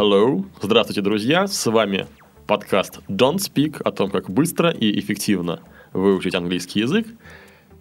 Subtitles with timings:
[0.00, 2.06] Hello, здравствуйте, друзья, с вами
[2.46, 5.60] подкаст Don't Speak о том, как быстро и эффективно
[5.92, 7.06] выучить английский язык.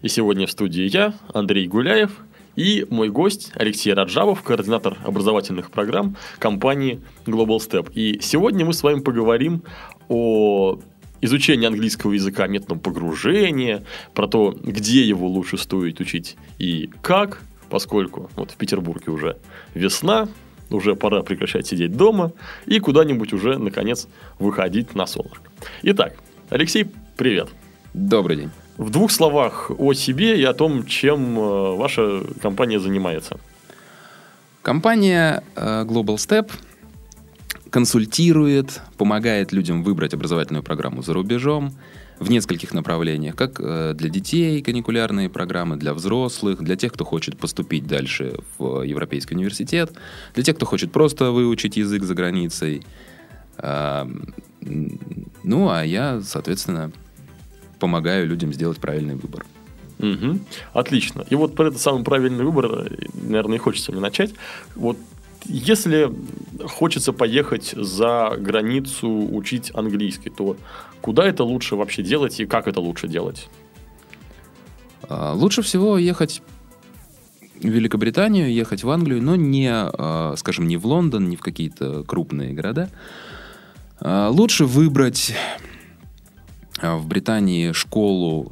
[0.01, 2.11] И сегодня в студии я, Андрей Гуляев,
[2.57, 7.89] и мой гость Алексей Раджабов, координатор образовательных программ компании Global Step.
[7.95, 9.63] И сегодня мы с вами поговорим
[10.09, 10.77] о
[11.21, 18.29] изучении английского языка методом погружения, про то, где его лучше стоит учить и как, поскольку
[18.35, 19.37] вот в Петербурге уже
[19.73, 20.27] весна,
[20.69, 22.31] уже пора прекращать сидеть дома
[22.65, 24.07] и куда-нибудь уже, наконец,
[24.39, 25.49] выходить на солнышко.
[25.83, 26.13] Итак,
[26.49, 27.49] Алексей, привет.
[27.93, 28.51] Добрый день.
[28.77, 33.39] В двух словах о себе и о том, чем э, ваша компания занимается.
[34.61, 36.51] Компания э, Global Step
[37.69, 41.73] консультирует, помогает людям выбрать образовательную программу за рубежом
[42.19, 47.37] в нескольких направлениях, как э, для детей каникулярные программы, для взрослых, для тех, кто хочет
[47.37, 49.93] поступить дальше в Европейский университет,
[50.33, 52.83] для тех, кто хочет просто выучить язык за границей.
[55.43, 56.91] Ну, а я, соответственно,
[57.79, 59.45] помогаю людям сделать правильный выбор.
[59.99, 60.39] Угу.
[60.73, 61.25] Отлично.
[61.29, 64.33] И вот про этот самый правильный выбор, наверное, и хочется мне начать.
[64.75, 64.97] Вот
[65.45, 66.11] если
[66.65, 70.57] хочется поехать за границу учить английский, то
[71.01, 73.49] куда это лучше вообще делать и как это лучше делать?
[75.03, 76.41] А, лучше всего ехать
[77.61, 82.03] в Великобританию, ехать в Англию, но не, а, скажем, не в Лондон, не в какие-то
[82.03, 82.89] крупные города.
[83.99, 85.33] А, лучше выбрать
[86.81, 88.51] в Британии школу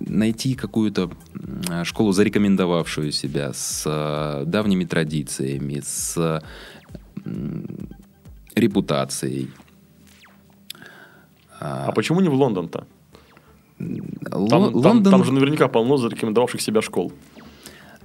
[0.00, 1.10] найти какую-то
[1.84, 6.42] школу, зарекомендовавшую себя с э, давними традициями, с
[8.54, 9.50] репутацией.
[11.60, 12.86] А, а почему не в Лондон-то?
[13.80, 15.02] Л- там, Лондон...
[15.02, 17.12] там, там же наверняка полно зарекомендовавших себя школ.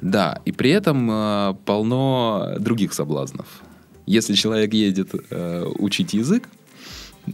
[0.01, 3.61] Да, и при этом э, полно других соблазнов.
[4.05, 6.47] Если человек едет э, учить язык,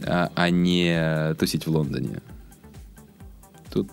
[0.04, 2.20] а, а не тусить в Лондоне,
[3.76, 3.90] тут...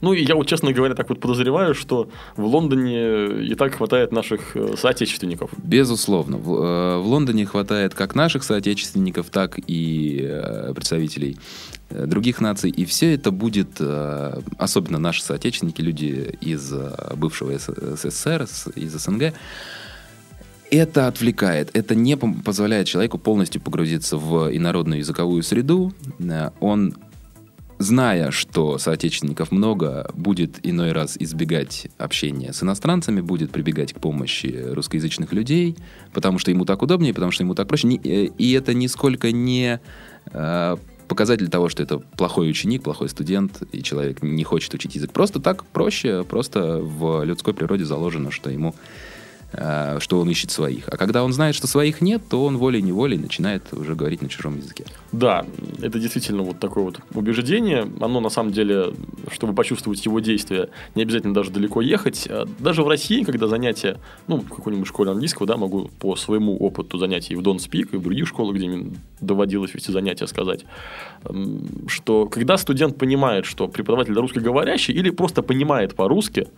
[0.00, 4.12] Ну, и я вот, честно говоря, так вот подозреваю, что в Лондоне и так хватает
[4.12, 5.50] наших э, соотечественников.
[5.56, 6.36] Безусловно.
[6.36, 11.38] В, э, в Лондоне хватает как наших соотечественников, так и э, представителей
[11.88, 12.70] других наций.
[12.70, 13.80] И все это будет,
[14.58, 16.72] особенно наши соотечественники, люди из
[17.14, 19.32] бывшего СССР, из СНГ,
[20.70, 25.92] это отвлекает, это не позволяет человеку полностью погрузиться в инородную языковую среду.
[26.58, 26.94] Он
[27.84, 34.64] зная, что соотечественников много, будет иной раз избегать общения с иностранцами, будет прибегать к помощи
[34.70, 35.76] русскоязычных людей,
[36.12, 37.88] потому что ему так удобнее, потому что ему так проще.
[37.88, 39.80] Э, и это нисколько не
[40.26, 40.76] э,
[41.08, 45.12] показатель того, что это плохой ученик, плохой студент, и человек не хочет учить язык.
[45.12, 48.74] Просто так проще, просто в людской природе заложено, что ему
[49.54, 50.88] что он ищет своих.
[50.88, 54.56] А когда он знает, что своих нет, то он волей-неволей начинает уже говорить на чужом
[54.56, 54.84] языке.
[55.12, 55.46] Да,
[55.80, 57.86] это действительно вот такое вот убеждение.
[58.00, 58.92] Оно на самом деле,
[59.30, 62.26] чтобы почувствовать его действие, не обязательно даже далеко ехать.
[62.28, 66.56] А даже в России, когда занятия, ну, в какой-нибудь школе английского, да, могу по своему
[66.56, 70.64] опыту занятий в Don't Speak и в других школах, где мне доводилось вести занятия, сказать,
[71.86, 76.48] что когда студент понимает, что преподаватель русскоговорящий или просто понимает по-русски,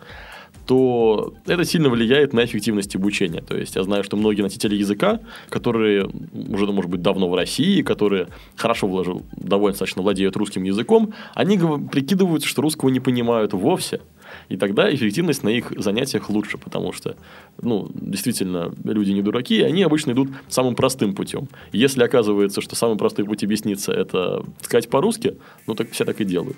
[0.66, 3.40] то это сильно влияет на эффективность обучения.
[3.40, 7.82] То есть я знаю, что многие носители языка, которые уже, может быть, давно в России,
[7.82, 11.58] которые хорошо вложил, довольно достаточно владеют русским языком, они
[11.90, 14.00] прикидываются, что русского не понимают вовсе.
[14.48, 17.16] И тогда эффективность на их занятиях лучше, потому что,
[17.62, 21.48] ну, действительно, люди не дураки, и они обычно идут самым простым путем.
[21.70, 25.36] Если оказывается, что самый простой путь объясниться– это сказать по-русски,
[25.68, 26.56] ну, так все так и делают.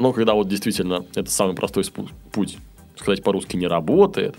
[0.00, 1.84] Но когда вот действительно это самый простой
[2.32, 2.58] путь
[2.96, 4.36] сказать по-русски, не работает,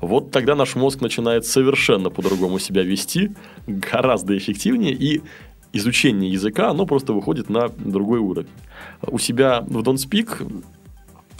[0.00, 3.32] вот тогда наш мозг начинает совершенно по-другому себя вести,
[3.66, 5.22] гораздо эффективнее, и
[5.72, 8.48] изучение языка, оно просто выходит на другой уровень.
[9.02, 10.64] У себя в Don't Speak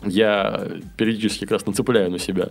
[0.05, 2.51] я периодически как раз нацепляю на себя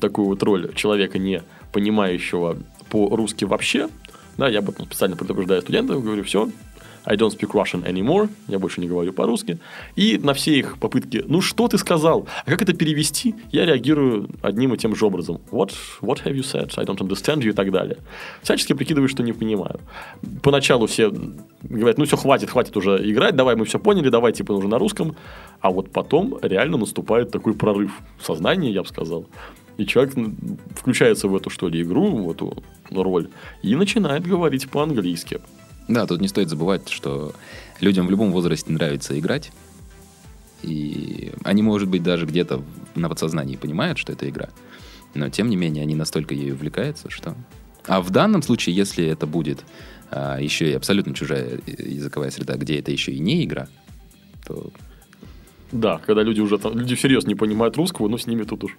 [0.00, 1.42] такую вот роль человека, не
[1.72, 2.56] понимающего
[2.90, 3.88] по-русски вообще.
[4.36, 6.50] Да, я об этом специально предупреждаю студентов, говорю, все,
[7.06, 9.58] I don't speak Russian anymore, я больше не говорю по-русски.
[9.94, 14.28] И на все их попытки, ну что ты сказал, а как это перевести, я реагирую
[14.42, 15.40] одним и тем же образом.
[15.50, 16.72] What, what have you said?
[16.76, 17.98] I don't understand you и так далее.
[18.42, 19.80] Всячески прикидываю, что не понимаю.
[20.42, 21.12] Поначалу все
[21.62, 24.78] говорят, ну все, хватит, хватит уже играть, давай, мы все поняли, давай, типа, уже на
[24.78, 25.16] русском.
[25.60, 29.26] А вот потом реально наступает такой прорыв в сознании, я бы сказал.
[29.78, 30.14] И человек
[30.74, 33.28] включается в эту, что ли, игру, в эту роль,
[33.62, 35.40] и начинает говорить по-английски.
[35.88, 37.34] Да, тут не стоит забывать, что
[37.80, 39.52] людям в любом возрасте нравится играть.
[40.62, 42.62] И они, может быть, даже где-то
[42.94, 44.48] на подсознании понимают, что это игра.
[45.14, 47.36] Но, тем не менее, они настолько ею увлекаются, что...
[47.86, 49.64] А в данном случае, если это будет
[50.10, 53.68] а, еще и абсолютно чужая языковая среда, где это еще и не игра,
[54.44, 54.70] то...
[55.70, 58.78] Да, когда люди уже там, люди всерьез не понимают русского, но с ними тут уж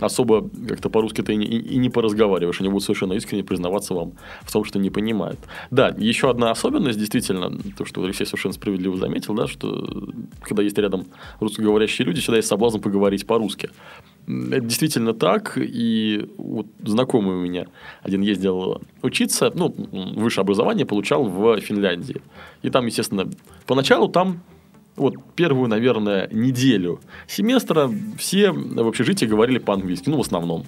[0.00, 4.12] особо как-то по-русски ты и не, и не поразговариваешь, они будут совершенно искренне признаваться вам
[4.42, 5.38] в том, что не понимают.
[5.70, 10.08] Да, еще одна особенность, действительно, то, что Алексей совершенно справедливо заметил, да, что
[10.42, 11.06] когда есть рядом
[11.40, 13.70] русскоговорящие люди, всегда есть соблазн поговорить по-русски.
[14.26, 17.66] Это действительно так, и вот знакомый у меня
[18.02, 19.74] один ездил учиться, ну,
[20.16, 22.20] высшее образование получал в Финляндии.
[22.62, 23.30] И там, естественно,
[23.66, 24.40] поначалу там
[24.98, 30.64] вот первую, наверное, неделю семестра все в общежитии говорили по-английски, ну, в основном.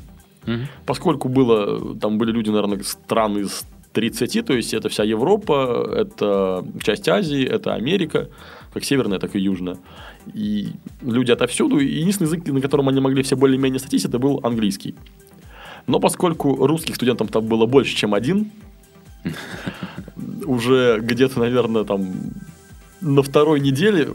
[0.46, 0.54] Угу.
[0.86, 6.64] Поскольку было, там были люди, наверное, стран из 30, то есть это вся Европа, это
[6.82, 8.28] часть Азии, это Америка,
[8.72, 9.78] как северная, так и южная.
[10.32, 10.68] И
[11.02, 14.94] люди отовсюду, и единственный язык, на котором они могли все более-менее статись, это был английский.
[15.86, 18.50] Но поскольку русских студентов там было больше, чем один,
[20.44, 22.12] уже где-то, наверное, там
[23.00, 24.08] на второй неделе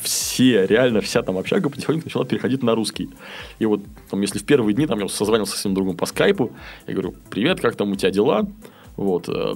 [0.00, 3.10] все, реально вся там общага потихоньку начала переходить на русский.
[3.58, 3.80] И вот,
[4.10, 6.52] там, если в первые дни там, я созвонился с своим другом по скайпу,
[6.86, 8.46] я говорю, привет, как там у тебя дела?
[8.96, 9.28] Вот.
[9.28, 9.54] Э,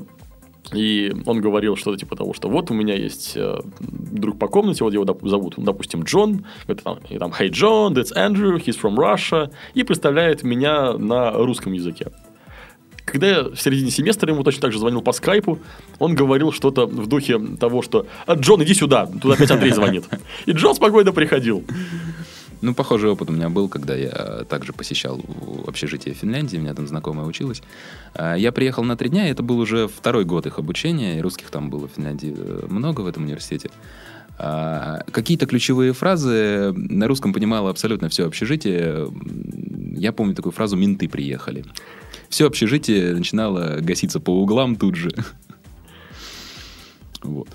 [0.72, 4.84] и он говорил что-то типа того, что вот у меня есть э, друг по комнате,
[4.84, 8.96] вот его зовут, допустим, Джон, и там, и там «Hey, John, that's Andrew, he's from
[8.96, 12.08] Russia», и представляет меня на русском языке.
[13.10, 15.58] Когда я в середине семестра ему точно так же звонил по скайпу,
[15.98, 20.04] он говорил что-то в духе того, что «А, «Джон, иди сюда!» Тут опять Андрей звонит.
[20.46, 21.64] И Джон спокойно приходил.
[22.60, 25.20] Ну, похожий опыт у меня был, когда я также посещал
[25.66, 27.62] общежитие Финляндии, у меня там знакомая училась.
[28.14, 31.22] А, я приехал на три дня, и это был уже второй год их обучения, и
[31.22, 33.70] русских там было в Финляндии э, много в этом университете.
[34.38, 39.08] А, какие-то ключевые фразы на русском понимало абсолютно все общежитие.
[39.96, 41.64] Я помню такую фразу «менты приехали»
[42.28, 45.10] все общежитие начинало гаситься по углам тут же.
[47.22, 47.48] Вот.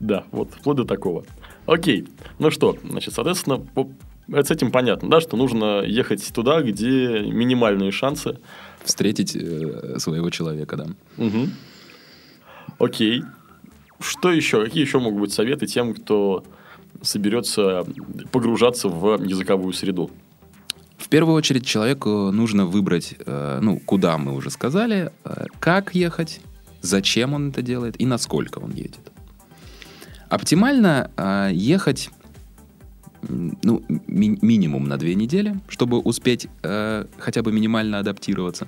[0.00, 1.24] Да, вот, вплоть до такого.
[1.66, 2.06] Окей,
[2.38, 3.64] ну что, значит, соответственно,
[4.28, 8.38] с этим понятно, да, что нужно ехать туда, где минимальные шансы.
[8.84, 10.86] Встретить э, своего человека, да.
[11.16, 11.48] Угу.
[12.78, 13.22] Окей.
[13.98, 14.64] Что еще?
[14.64, 16.44] Какие еще могут быть советы тем, кто
[17.02, 17.84] соберется
[18.30, 20.10] погружаться в языковую среду?
[21.06, 26.40] В первую очередь человеку нужно выбрать, э, ну, куда мы уже сказали, э, как ехать,
[26.82, 29.12] зачем он это делает и насколько он едет.
[30.28, 32.10] Оптимально э, ехать
[33.22, 36.48] ну, ми- минимум на две недели, чтобы успеть
[37.18, 38.66] хотя бы минимально адаптироваться.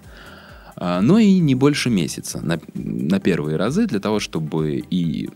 [0.77, 5.29] но и не больше месяца на, на первые разы для того, чтобы и,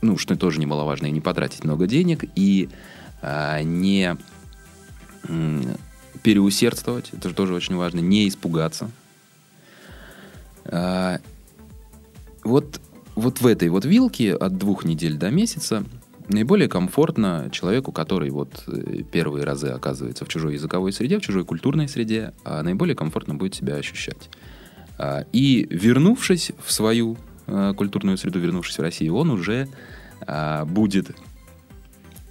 [0.00, 2.68] ну, что тоже немаловажно, и не потратить много денег, и
[3.62, 4.16] не
[6.22, 8.90] переусердствовать, это же тоже очень важно, не испугаться.
[10.64, 11.18] А,
[12.44, 12.80] вот,
[13.14, 15.84] вот в этой вот вилке от двух недель до месяца
[16.28, 21.44] наиболее комфортно человеку, который вот э, первые разы оказывается в чужой языковой среде, в чужой
[21.44, 24.30] культурной среде, а наиболее комфортно будет себя ощущать.
[24.98, 29.68] А, и вернувшись в свою а, культурную среду, вернувшись в Россию, он уже
[30.26, 31.10] а, будет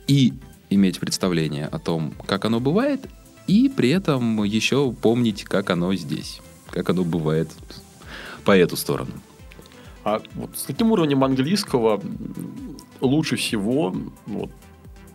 [0.08, 0.34] и
[0.70, 3.02] иметь представление о том, как оно бывает,
[3.48, 7.50] и при этом еще помнить, как оно здесь, как оно бывает
[8.44, 9.12] по эту сторону.
[10.04, 12.02] А вот с каким уровнем английского
[13.02, 13.96] лучше всего
[14.26, 14.50] вот,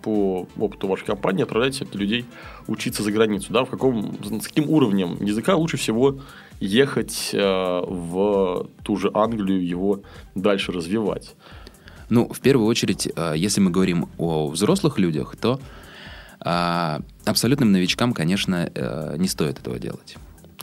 [0.02, 2.24] по опыту вашей компании отправлять людей
[2.68, 3.52] учиться за границу?
[3.52, 3.64] Да?
[3.64, 6.20] В каком, с каким уровнем языка лучше всего
[6.60, 10.02] ехать э, в ту же Англию, его
[10.36, 11.34] дальше развивать?
[12.08, 15.58] Ну, в первую очередь, э, если мы говорим о взрослых людях, то
[16.38, 20.16] а абсолютным новичкам, конечно, э, не стоит этого делать.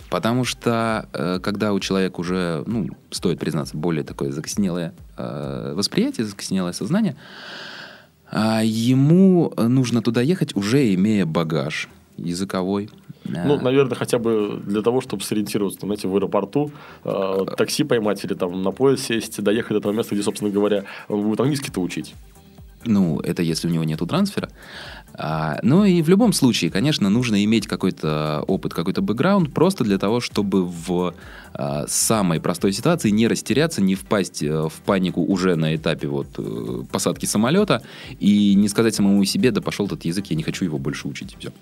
[0.10, 6.26] Потому что э, когда у человека уже, ну, стоит признаться, более такое закоснелое э, восприятие,
[6.26, 7.16] закоснелое сознание,
[8.32, 12.90] а ему нужно туда ехать, уже имея багаж языковой,
[13.26, 16.72] Ну, наверное, хотя бы для того, чтобы сориентироваться, знаете, в аэропорту,
[17.06, 20.84] э, такси поймать или там на поезд сесть, доехать до того места, где, собственно говоря,
[21.08, 22.14] он будет английский-то учить.
[22.86, 24.50] Ну, это если у него нету трансфера.
[25.16, 30.00] А, ну и в любом случае, конечно, нужно иметь какой-то опыт, какой-то бэкграунд, просто для
[30.00, 31.14] того, чтобы в
[31.54, 36.28] а, самой простой ситуации не растеряться, не впасть э, в панику уже на этапе вот
[36.38, 37.84] э, посадки самолета
[38.20, 41.36] и не сказать самому себе, да пошел этот язык, я не хочу его больше учить.
[41.40, 41.54] Все.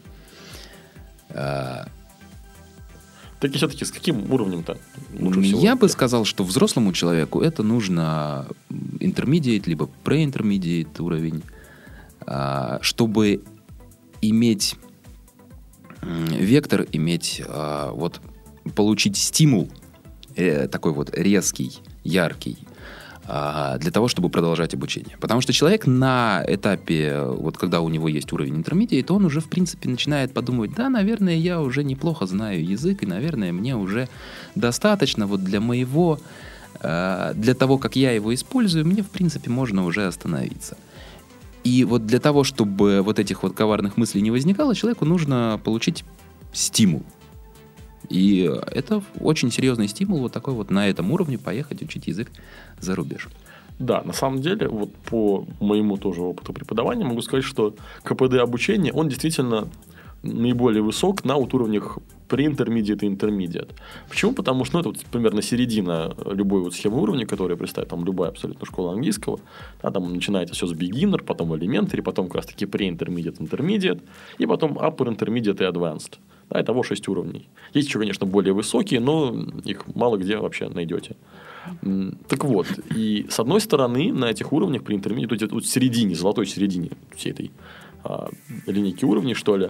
[1.29, 1.87] А,
[3.41, 4.77] Так и все-таки с каким уровнем-то
[5.17, 5.61] лучше всего?
[5.61, 11.41] Я бы сказал, что взрослому человеку это нужно intermediate, либо pre-intermediate уровень,
[12.21, 13.43] а, чтобы
[14.21, 14.75] иметь
[16.03, 18.21] вектор, иметь а, вот
[18.75, 19.71] получить стимул
[20.35, 22.59] э, такой вот резкий, яркий,
[23.23, 25.15] для того, чтобы продолжать обучение.
[25.19, 29.47] Потому что человек на этапе, вот когда у него есть уровень интермедиат, он уже, в
[29.47, 34.09] принципе, начинает подумывать, да, наверное, я уже неплохо знаю язык, и, наверное, мне уже
[34.55, 36.19] достаточно вот для моего,
[36.81, 40.75] э, для того, как я его использую, мне, в принципе, можно уже остановиться.
[41.63, 46.03] И вот для того, чтобы вот этих вот коварных мыслей не возникало, человеку нужно получить
[46.53, 47.03] стимул.
[48.11, 52.29] И это очень серьезный стимул вот такой вот на этом уровне поехать учить язык
[52.79, 53.29] за рубеж.
[53.79, 58.91] Да, на самом деле, вот по моему тоже опыту преподавания могу сказать, что КПД обучения,
[58.91, 59.69] он действительно
[60.23, 61.97] наиболее высок на вот уровнях
[62.29, 63.71] pre-intermediate и intermediate.
[64.09, 64.33] Почему?
[64.33, 68.29] Потому что ну, это вот примерно середина любой вот схемы уровня, которая представит там любая
[68.29, 69.39] абсолютно школа английского.
[69.81, 74.01] Да, там начинается все с beginner, потом elementary, потом как раз таки pre-intermediate, intermediate,
[74.37, 76.19] и потом upper intermediate и advanced.
[76.51, 77.47] Да, итого 6 уровней.
[77.73, 81.15] Есть еще, конечно, более высокие, но их мало где вообще найдете.
[82.27, 86.45] Так вот, и с одной стороны, на этих уровнях при интермедиате, вот, в середине, золотой
[86.45, 87.51] середине всей этой
[88.03, 88.29] а,
[88.65, 89.69] линейки уровней, что ли,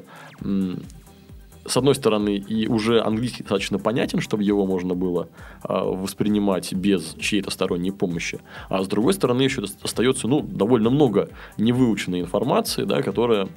[1.65, 5.29] с одной стороны, и уже английский достаточно понятен, чтобы его можно было
[5.61, 8.39] а, воспринимать без чьей-то сторонней помощи.
[8.69, 13.47] А с другой стороны, еще остается ну, довольно много невыученной информации, да, которая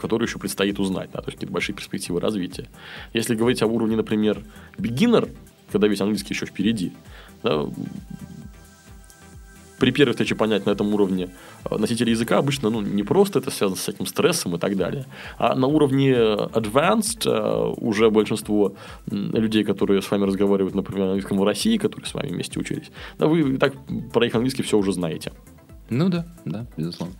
[0.00, 2.68] которую еще предстоит узнать, да, то есть какие-то большие перспективы развития.
[3.12, 4.42] Если говорить о уровне, например,
[4.78, 5.30] beginner,
[5.70, 6.92] когда весь английский еще впереди,
[7.42, 7.66] да,
[9.82, 11.30] при первой встрече понять на этом уровне
[11.64, 15.06] э, носителя языка обычно ну, не просто это связано с всяким стрессом и так далее,
[15.38, 18.76] а на уровне advanced э, уже большинство
[19.10, 22.92] людей, которые с вами разговаривают, например, на английском в России, которые с вами вместе учились,
[23.18, 23.74] да, вы так
[24.12, 25.32] про их английский все уже знаете.
[25.90, 27.16] Ну да, да, безусловно.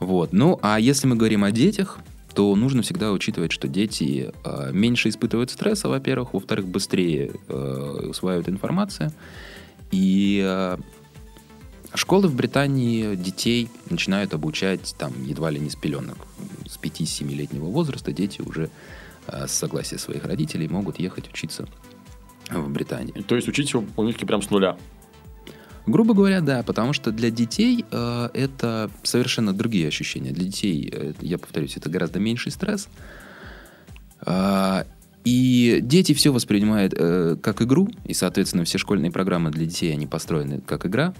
[0.00, 0.32] Вот.
[0.32, 1.98] Ну, а если мы говорим о детях,
[2.34, 8.48] то нужно всегда учитывать, что дети э, меньше испытывают стресса, во-первых, во-вторых, быстрее э, усваивают
[8.48, 9.12] информацию.
[9.90, 10.78] И э,
[11.94, 16.18] школы в Британии детей начинают обучать там едва ли не с пеленок.
[16.66, 18.70] С 5-7-летнего возраста дети уже
[19.26, 21.68] э, с согласия своих родителей могут ехать учиться
[22.50, 23.14] в Британию.
[23.16, 23.84] И то есть учить его
[24.26, 24.76] прям с нуля.
[25.86, 30.30] Грубо говоря, да, потому что для детей э, это совершенно другие ощущения.
[30.30, 32.88] Для детей, э, я повторюсь, это гораздо меньший стресс.
[34.22, 34.84] А,
[35.24, 40.06] и дети все воспринимают э, как игру, и, соответственно, все школьные программы для детей, они
[40.06, 41.14] построены как игра,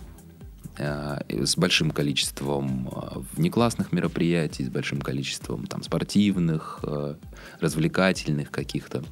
[0.78, 7.14] э, с большим количеством э, внеклассных мероприятий, с большим количеством там, спортивных, э,
[7.60, 9.04] развлекательных каких-то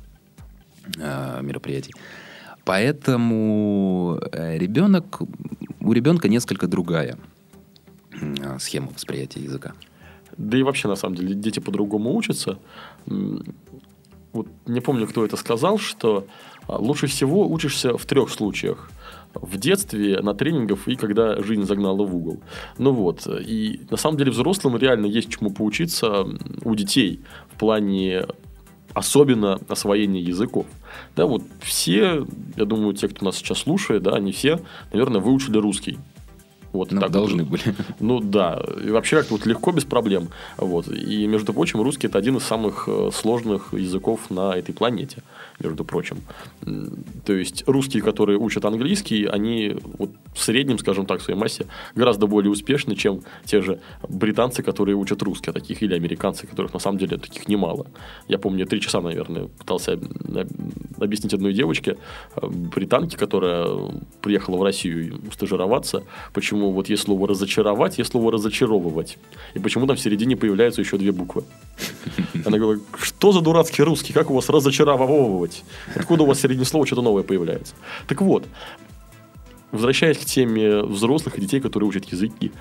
[0.96, 1.92] э, мероприятий.
[2.68, 5.22] Поэтому э, ребенок,
[5.80, 7.16] у ребенка несколько другая
[8.20, 9.72] м, схема восприятия языка.
[10.36, 12.58] Да и вообще, на самом деле, дети по-другому учатся.
[13.06, 16.26] Вот не помню, кто это сказал, что
[16.66, 18.90] а, лучше всего учишься в трех случаях.
[19.32, 22.40] В детстве, на тренингах и когда жизнь загнала в угол.
[22.76, 23.26] Ну вот.
[23.26, 26.26] И на самом деле взрослым реально есть чему поучиться
[26.64, 27.20] у детей
[27.50, 28.26] в плане
[28.94, 30.66] особенно освоения языков.
[31.16, 32.26] Да, вот все,
[32.56, 34.60] я думаю, те, кто нас сейчас слушает, да, они все,
[34.92, 35.98] наверное, выучили русский.
[36.78, 37.12] Вот Ну, так вот.
[37.12, 37.62] должны были.
[38.00, 40.28] Ну да, и вообще как-то вот легко, без проблем.
[40.56, 40.88] Вот.
[40.88, 45.22] И, между прочим, русский это один из самых э, сложных языков на этой планете,
[45.60, 46.18] между прочим.
[47.26, 51.66] То есть русские, которые учат английский, они вот в среднем, скажем так, в своей массе
[51.96, 56.74] гораздо более успешны, чем те же британцы, которые учат русский, а таких или американцы, которых
[56.74, 57.86] на самом деле таких немало.
[58.28, 61.96] Я помню, три часа, наверное, пытался об- объяснить одной девочке,
[62.36, 63.66] э, британке, которая
[64.22, 69.18] приехала в Россию стажироваться, почему вот есть слово разочаровать, есть слово разочаровывать.
[69.54, 71.44] И почему там в середине появляются еще две буквы.
[72.44, 75.64] Она говорит, что за дурацкий русский, как у вас разочаровывать?
[75.94, 77.74] Откуда у вас в середине слова что-то новое появляется?
[78.06, 78.44] Так вот,
[79.72, 82.52] возвращаясь к теме взрослых и детей, которые учат языки,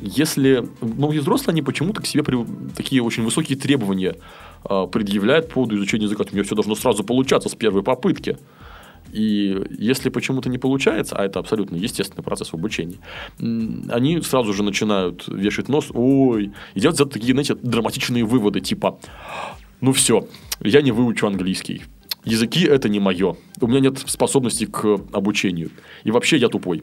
[0.00, 0.66] если...
[0.80, 4.16] Ну, и взрослые, они почему-то к себе при- такие очень высокие требования
[4.64, 6.24] а, предъявляет по поводу изучения языка.
[6.30, 8.38] У меня все должно сразу получаться с первой попытки.
[9.12, 12.52] И если почему-то не получается, а это абсолютно естественный процесс
[13.40, 18.98] м, они сразу же начинают вешать нос, ой, и делать такие, знаете, драматичные выводы, типа,
[19.80, 20.28] ну все,
[20.60, 21.82] я не выучу английский.
[22.24, 23.36] Языки это не мое.
[23.60, 25.70] У меня нет способности к обучению.
[26.04, 26.82] И вообще я тупой.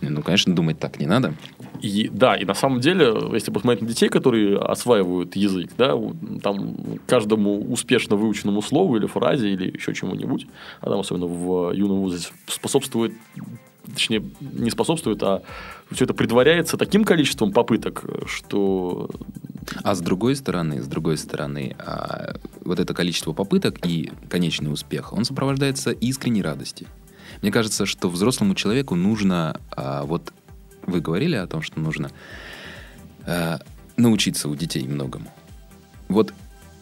[0.00, 1.34] Ну, конечно, думать так не надо.
[1.80, 5.94] И да, и на самом деле, если посмотреть на детей, которые осваивают язык, да,
[6.42, 6.76] там
[7.06, 10.46] каждому успешно выученному слову или фразе или еще чему-нибудь,
[10.80, 13.12] а там особенно в юном возрасте способствует,
[13.92, 15.42] точнее, не способствует, а
[15.90, 19.08] все это предваряется таким количеством попыток, что
[19.82, 25.12] А с другой стороны, с другой стороны, а, вот это количество попыток и конечный успех,
[25.12, 26.88] он сопровождается искренней радостью.
[27.42, 30.32] Мне кажется, что взрослому человеку нужно, а, вот
[30.86, 32.10] вы говорили о том, что нужно
[33.26, 33.60] а,
[33.96, 35.32] научиться у детей многому.
[36.08, 36.32] Вот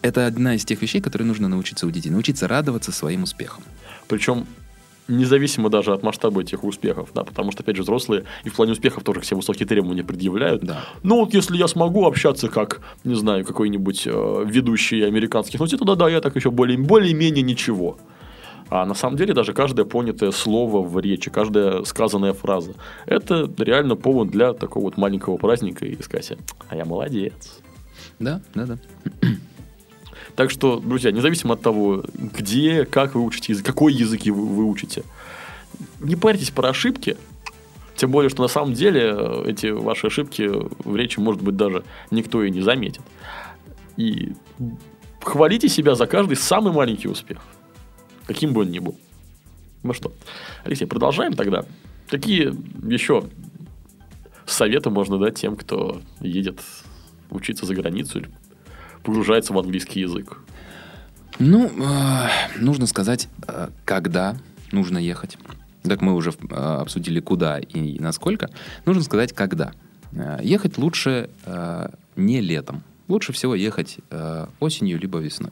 [0.02, 2.10] это одна из тех вещей, которые нужно научиться у детей.
[2.10, 3.64] Научиться радоваться своим успехам.
[4.08, 4.46] Причем
[5.08, 8.72] независимо даже от масштаба этих успехов, да, потому что, опять же, взрослые и в плане
[8.72, 10.64] успехов тоже все высокие требования предъявляют.
[10.64, 10.84] Да.
[11.02, 15.84] Ну, вот если я смогу общаться как, не знаю, какой-нибудь э, ведущий американских новостей, то
[15.84, 17.98] да-да, я так еще более, более-менее ничего.
[18.68, 22.74] А на самом деле даже каждое понятое слово в речи, каждая сказанная фраза,
[23.06, 26.36] это реально повод для такого вот маленького праздника и сказать,
[26.68, 27.60] а я молодец.
[28.18, 28.78] Да, да, да.
[30.34, 34.64] Так что, друзья, независимо от того, где, как вы учите язык, какой язык вы, вы
[34.64, 35.02] учите,
[36.00, 37.16] не парьтесь про ошибки.
[37.94, 40.50] Тем более, что на самом деле э, эти ваши ошибки
[40.84, 43.00] в речи, может быть, даже никто и не заметит.
[43.96, 44.34] И
[45.22, 47.38] хвалите себя за каждый самый маленький успех.
[48.26, 48.96] Каким бы он ни был.
[49.82, 50.12] Ну что,
[50.64, 51.64] Алексей, продолжаем тогда.
[52.08, 52.52] Какие
[52.92, 53.24] еще
[54.46, 56.60] советы можно дать тем, кто едет
[57.30, 58.30] учиться за границу или
[59.02, 60.38] погружается в английский язык?
[61.38, 62.28] Ну, э,
[62.58, 64.36] нужно сказать, э, когда
[64.72, 65.36] нужно ехать.
[65.84, 68.50] Как мы уже э, обсудили, куда и насколько.
[68.86, 69.72] Нужно сказать, когда.
[70.12, 72.82] Э, Ехать лучше э, не летом.
[73.08, 75.50] Лучше всего ехать э, осенью либо весной.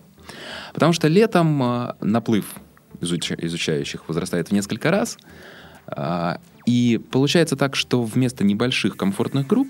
[0.72, 2.46] Потому что летом э, наплыв
[3.00, 5.18] изуч- изучающих возрастает в несколько раз.
[5.86, 9.68] А, И получается так, что вместо небольших комфортных групп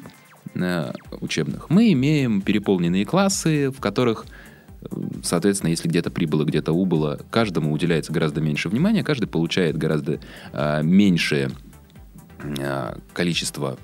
[0.55, 4.25] э, учебных мы имеем переполненные классы, в которых,
[4.83, 4.87] э,
[5.25, 10.21] соответственно, если где-то прибыло, где-то убыло, каждому уделяется гораздо меньше внимания, каждый получает гораздо
[10.53, 11.51] э, меньшее
[12.43, 13.77] э, количество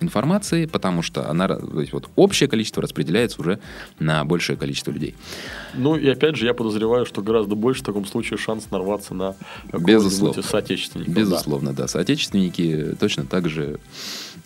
[0.00, 3.58] информации, потому что она, то есть вот общее количество распределяется уже
[3.98, 5.14] на большее количество людей.
[5.74, 9.36] Ну и опять же, я подозреваю, что гораздо больше в таком случае шанс нарваться на
[9.72, 10.42] Безусловно.
[10.42, 11.14] соотечественников.
[11.14, 11.88] Безусловно, да.
[11.88, 13.80] Соотечественники точно так же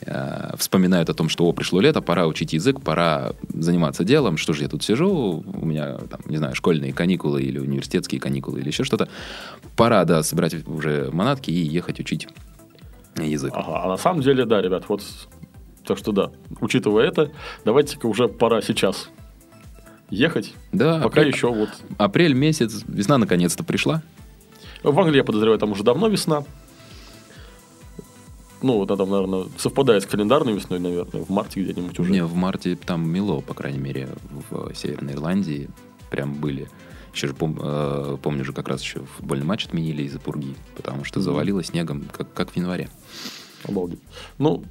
[0.02, 4.36] э, вспоминают о том, что о, пришло лето, пора учить язык, пора заниматься делом.
[4.36, 5.44] Что же я тут сижу?
[5.46, 9.08] У меня, там, не знаю, школьные каникулы или университетские каникулы или еще что-то.
[9.76, 12.28] Пора, да, собирать уже манатки и ехать учить
[13.16, 13.52] язык.
[13.54, 15.02] Ага, а на самом деле, да, ребят, вот
[15.84, 17.32] так что да, учитывая это,
[17.64, 19.10] давайте-ка уже пора сейчас
[20.10, 21.70] ехать, Да, пока апрель, еще вот...
[21.98, 24.02] апрель месяц, весна наконец-то пришла.
[24.82, 26.44] В Англии, я подозреваю, там уже давно весна.
[28.62, 32.10] Ну, вот она там, наверное, совпадает с календарной весной, наверное, в марте где-нибудь уже.
[32.10, 34.10] Не, в марте там мело, по крайней мере,
[34.50, 35.70] в Северной Ирландии
[36.10, 36.68] прям были.
[37.12, 41.04] Еще же пом- э, помню же, как раз еще футбольный матч отменили из-за пурги, потому
[41.04, 42.88] что завалило снегом, как, как в январе.
[43.64, 44.00] Обалдеть.
[44.38, 44.64] Ну,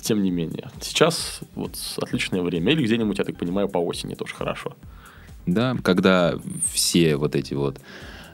[0.00, 0.70] тем не менее.
[0.80, 2.72] Сейчас вот отличное время.
[2.72, 4.76] Или где-нибудь, я так понимаю, по осени тоже хорошо.
[5.46, 6.38] Да, когда
[6.72, 7.78] все вот эти вот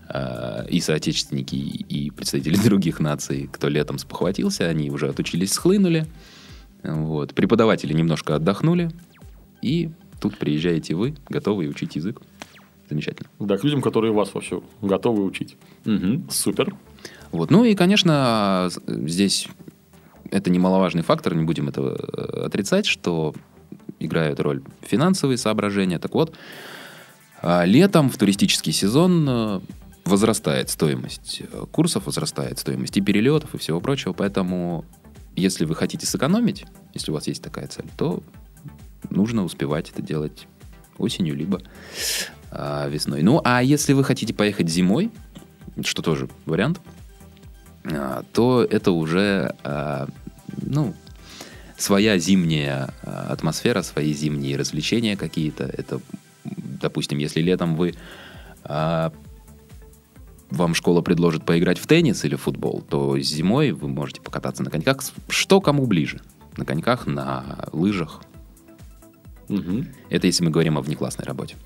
[0.09, 6.07] э, и соотечественники, и и представители других наций, кто летом спохватился, они уже отучились, схлынули.
[6.83, 7.35] Вот.
[7.35, 8.91] Преподаватели немножко отдохнули,
[9.61, 12.21] и тут приезжаете вы, готовые учить язык.
[12.91, 13.31] Замечательно.
[13.39, 15.57] Да, к людям, которые вас вовсю готовы учить.
[15.85, 16.75] Мгм, супер.
[17.31, 17.51] Вот.
[17.53, 19.49] Ну и, конечно, здесь
[20.31, 23.33] это немаловажный фактор, не будем этого э, отрицать, что
[24.01, 26.01] играют роль финансовые соображения.
[26.01, 26.35] Так вот,
[27.43, 29.61] а, летом в туристический сезон э,
[30.05, 34.13] возрастает стоимость э, курсов, возрастает стоимость и перелетов, и всего прочего.
[34.13, 34.85] Поэтому,
[35.37, 38.23] если вы хотите сэкономить, если у вас есть такая цель, то
[39.11, 40.49] нужно успевать это делать
[40.99, 41.63] осенью, либо
[42.51, 43.23] а, весной.
[43.23, 45.11] Ну, а если вы хотите поехать зимой,
[45.85, 46.81] что тоже вариант,
[47.85, 50.09] а, то это уже, а,
[50.63, 50.95] ну,
[51.77, 55.65] своя зимняя атмосфера, свои зимние развлечения какие-то.
[55.65, 56.01] Это,
[56.45, 57.95] допустим, если летом вы
[60.51, 64.71] вам школа предложит поиграть в теннис или в футбол, то зимой вы можете покататься на
[64.71, 64.99] коньках.
[65.29, 66.21] Что кому ближе?
[66.57, 68.21] На коньках, на лыжах.
[69.49, 69.89] Мгм.
[70.11, 71.57] Это если мы говорим о внеклассной работе.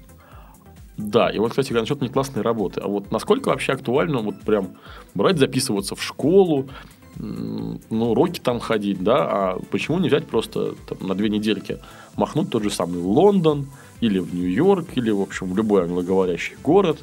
[0.97, 2.81] Да, и вот, кстати, насчет неклассной работы.
[2.81, 4.77] А вот насколько вообще актуально вот прям
[5.15, 6.69] брать, записываться в школу,
[7.17, 11.79] ну, уроки там ходить, да, а почему не взять просто там, на две недельки,
[12.17, 13.69] махнуть тот же самый Лондон,
[14.01, 16.99] или в Нью-Йорк, или, в общем, в любой англоговорящий город,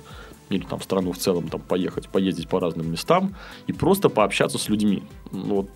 [0.49, 3.35] или там в страну в целом, там поехать, поездить по разным местам
[3.67, 5.03] и просто пообщаться с людьми.
[5.31, 5.69] Ну, вот,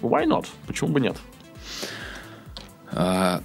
[0.00, 0.46] why not?
[0.66, 1.16] Почему бы нет?
[2.92, 3.42] А,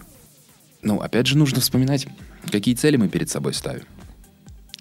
[0.81, 2.07] ну, опять же, нужно вспоминать,
[2.51, 3.85] какие цели мы перед собой ставим.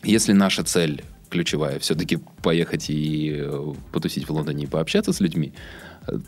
[0.03, 5.53] Если наша цель ключевая все-таки поехать и э, потусить в Лондоне и пообщаться с людьми,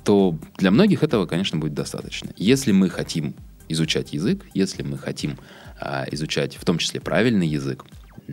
[0.05, 2.33] то для многих этого, конечно, будет достаточно.
[2.37, 3.35] Если мы хотим
[3.69, 5.39] изучать язык, если мы хотим
[5.81, 7.85] а, изучать в том числе правильный язык,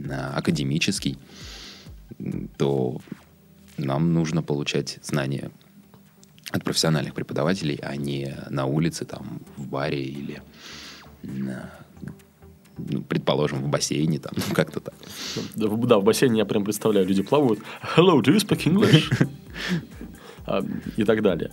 [0.10, 1.20] а, академический,
[2.58, 3.02] то
[3.78, 5.52] нам нужно получать знания
[6.52, 10.42] от профессиональных преподавателей, а не на улице, там, в баре или,
[12.78, 14.94] ну, предположим, в бассейне, там, ну, как-то так.
[15.56, 17.60] Да, в- да, в бассейне я прям представляю, люди плавают.
[17.96, 19.28] Hello, do you speak English?
[20.48, 20.62] А,
[20.98, 21.52] И так далее.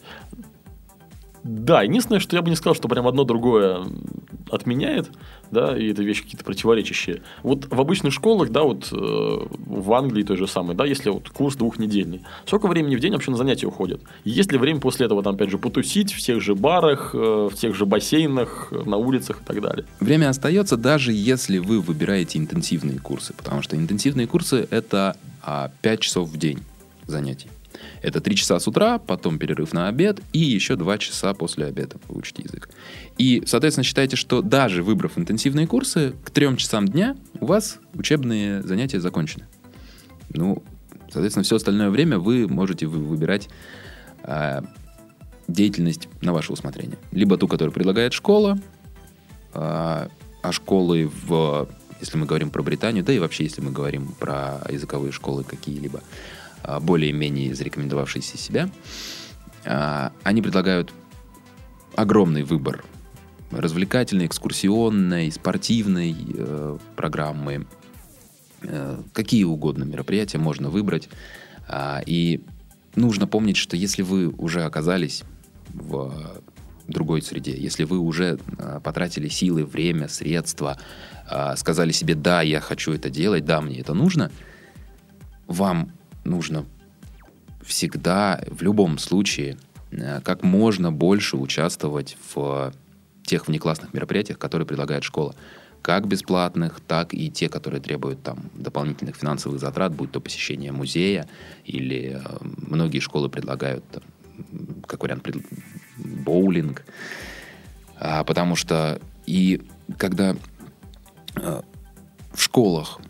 [1.44, 3.84] Да, единственное, что я бы не сказал, что прям одно другое
[4.52, 5.10] отменяет,
[5.50, 7.22] да, и это вещи какие-то противоречащие.
[7.42, 11.28] Вот в обычных школах, да, вот э, в Англии той же самой, да, если вот
[11.30, 14.02] курс двухнедельный, сколько времени в день вообще на занятия уходит?
[14.24, 17.54] Есть ли время после этого, там, опять же, потусить в тех же барах, э, в
[17.54, 19.84] тех же бассейнах, на улицах и так далее?
[20.00, 26.00] Время остается, даже если вы выбираете интенсивные курсы, потому что интенсивные курсы— это а, 5
[26.00, 26.58] часов в день
[27.06, 27.48] занятий.
[28.02, 31.96] Это 3 часа с утра, потом перерыв на обед и еще 2 часа после обеда
[32.08, 32.68] вы учите язык.
[33.16, 38.62] И, соответственно, считайте, что даже выбрав интенсивные курсы, к 3 часам дня у вас учебные
[38.62, 39.46] занятия закончены.
[40.30, 40.62] Ну,
[41.10, 43.48] соответственно, все остальное время вы можете вы- выбирать
[44.24, 44.64] а,
[45.46, 46.98] деятельность на ваше усмотрение.
[47.12, 48.58] Либо ту, которую предлагает школа,
[49.54, 50.08] а,
[50.42, 51.68] а школы в,
[52.00, 56.02] если мы говорим про Британию, да и вообще, если мы говорим про языковые школы какие-либо,
[56.80, 58.70] более-менее зарекомендовавшиеся себя,
[59.64, 60.92] а, они предлагают
[61.94, 62.84] огромный выбор
[63.50, 67.66] развлекательной, экскурсионной, спортивной э, программы,
[68.62, 71.10] э, какие угодно мероприятия можно выбрать.
[71.68, 72.40] А, И
[72.96, 75.22] нужно помнить, что если вы уже оказались
[75.68, 76.42] в
[76.88, 80.78] другой среде, если вы уже а, потратили силы, время, средства,
[81.28, 84.30] а, сказали себе, да, я хочу это делать, да, мне это нужно,
[85.46, 85.92] вам
[86.24, 86.66] нужно
[87.62, 89.58] всегда, в любом случае,
[89.90, 92.72] э, как можно больше участвовать в
[93.24, 95.34] тех внеклассных мероприятиях, которые предлагает школа.
[95.80, 101.28] Как бесплатных, так и те, которые требуют там дополнительных финансовых затрат, будь то посещение музея,
[101.64, 104.02] или э, многие школы предлагают, там,
[104.86, 105.44] как вариант, пред-
[105.96, 106.84] боулинг.
[107.98, 109.62] А, потому что и
[109.98, 110.36] когда
[111.36, 111.62] э,
[112.32, 113.00] в школах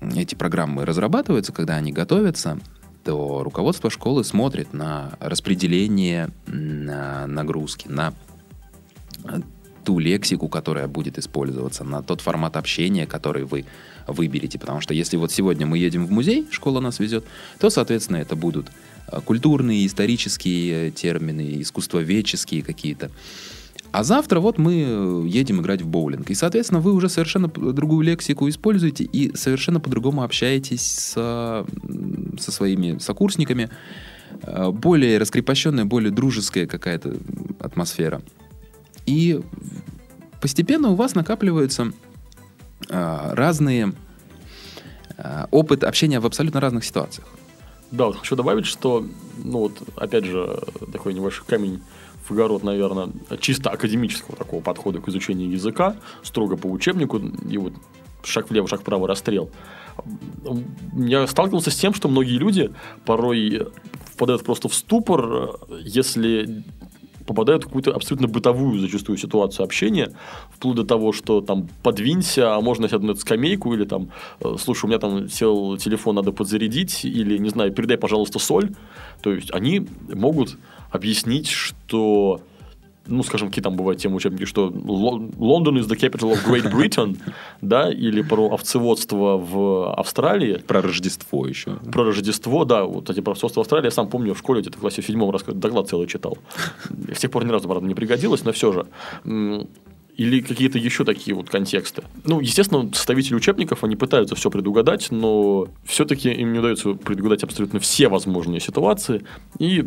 [0.00, 2.58] эти программы разрабатываются, когда они готовятся,
[3.04, 8.12] то руководство школы смотрит на распределение на нагрузки, на
[9.24, 9.40] э,
[9.84, 13.64] ту лексику, которая будет использоваться, на тот формат общения, который вы
[14.06, 14.58] выберете.
[14.58, 17.24] Потому что если вот сегодня мы едем в музей, школа нас везет,
[17.58, 18.66] то, соответственно, это будут
[19.10, 23.10] э, культурные, исторические э, термины, искусствоведческие какие-то.
[23.90, 26.30] А завтра вот мы э, едем играть в боулинг.
[26.30, 32.52] И, соответственно, вы уже совершенно другую лексику используете и совершенно по-другому общаетесь с, м, со
[32.52, 33.70] своими сокурсниками.
[34.42, 37.16] Э, Более раскрепощенная, более дружеская какая-то
[37.60, 38.20] атмосфера.
[39.06, 39.40] И
[40.40, 41.92] постепенно у вас накапливаются
[42.90, 43.92] а, разные
[45.16, 47.26] а, опыт общения в абсолютно разных ситуациях.
[47.90, 49.04] Да, вот хочу добавить, что,
[49.42, 50.60] ну вот, опять же,
[50.92, 51.80] такой небольшой камень
[52.28, 53.10] в огород, наверное,
[53.40, 57.72] чисто академического такого подхода к изучению языка, строго по учебнику, и вот
[58.24, 59.50] шаг влево, шаг вправо, расстрел.
[60.96, 62.70] Я сталкивался с тем, что многие люди
[63.04, 63.68] порой
[64.04, 66.64] впадают просто в ступор, если
[67.28, 70.10] попадают в какую-то абсолютно бытовую зачастую ситуацию общения,
[70.50, 74.08] вплоть до того, что там подвинься, а можно сядь на эту скамейку, или там,
[74.40, 78.70] э, слушай, у меня там сел телефон, надо подзарядить, или, не знаю, передай, пожалуйста, соль.
[79.22, 80.56] То есть они могут
[80.90, 82.40] объяснить, что
[83.08, 86.70] ну, скажем, какие там бывают темы учебники, что Ло- Лондон is the capital of Great
[86.72, 87.18] Britain,
[87.60, 91.76] да, или про овцеводство в Австралии, Про Рождество еще.
[91.92, 94.78] про Рождество, да, вот эти про овцеводство в Австралии, я сам помню, в школе где-то
[94.78, 96.38] в классе седьмом раз доклад целый читал.
[97.12, 98.86] С тех пор ни разу, правда, не пригодилось, но все же.
[100.16, 102.02] Или какие-то еще такие вот контексты.
[102.24, 107.78] Ну, естественно, составители учебников, они пытаются все предугадать, но все-таки им не удается предугадать абсолютно
[107.78, 109.22] все возможные ситуации.
[109.60, 109.84] И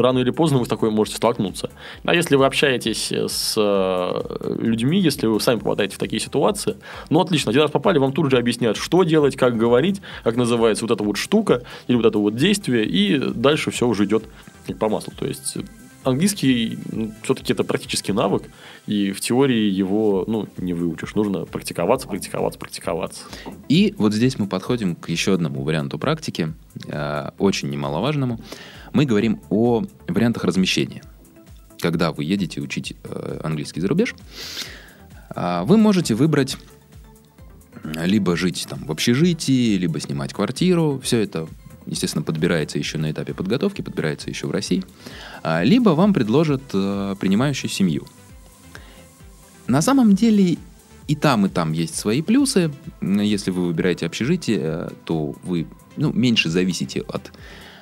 [0.00, 1.70] рано или поздно вы с такой можете столкнуться.
[2.04, 6.76] А если вы общаетесь с э, людьми, если вы сами попадаете в такие ситуации,
[7.10, 10.84] ну, отлично, один раз попали, вам тут же объясняют, что делать, как говорить, как называется
[10.84, 14.24] вот эта вот штука или вот это вот действие, и дальше все уже идет
[14.78, 15.12] по маслу.
[15.18, 15.56] То есть
[16.04, 18.44] английский ну, все-таки это практический навык,
[18.86, 21.14] и в теории его ну, не выучишь.
[21.14, 23.24] Нужно практиковаться, практиковаться, практиковаться.
[23.68, 26.54] И вот здесь мы подходим к еще одному варианту практики,
[26.86, 28.40] э, очень немаловажному.
[28.92, 31.02] Мы говорим о вариантах размещения.
[31.80, 34.14] Когда вы едете учить э, английский за рубеж,
[35.34, 36.56] э, вы можете выбрать
[37.84, 41.00] либо жить там в общежитии, либо снимать квартиру.
[41.02, 41.48] Все это,
[41.86, 44.84] естественно, подбирается еще на этапе подготовки, подбирается еще в России.
[45.42, 48.06] А, либо вам предложат э, принимающую семью.
[49.66, 50.56] На самом деле
[51.06, 52.70] и там, и там есть свои плюсы.
[53.00, 57.38] Если вы выбираете общежитие, э, то вы ну, меньше зависите от а,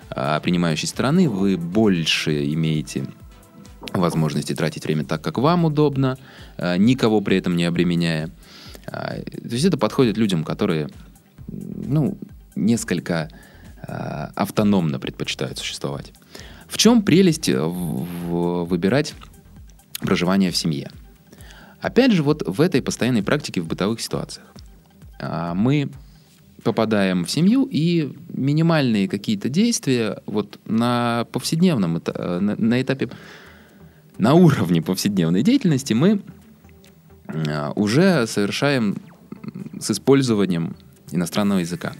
[0.08, 3.06] принимающей стороны, вы больше имеете
[3.92, 6.18] возможности тратить время так, как вам удобно,
[6.56, 8.30] а, никого при этом не обременяя.
[8.86, 10.88] А, то есть это подходит людям, которые
[11.48, 12.18] ну,
[12.54, 13.28] несколько
[14.34, 16.12] автономно предпочитают существовать.
[16.66, 19.14] В чем прелесть выбирать
[20.00, 20.90] проживание в семье?
[21.80, 24.46] Опять же, вот в этой постоянной практике в бытовых ситуациях.
[25.54, 25.90] Мы
[26.66, 33.08] попадаем в семью, и минимальные какие-то действия вот на повседневном, на, на этапе,
[34.18, 36.22] на уровне повседневной деятельности мы
[37.28, 38.96] а, уже совершаем
[39.78, 40.74] с использованием
[41.12, 41.92] иностранного языка.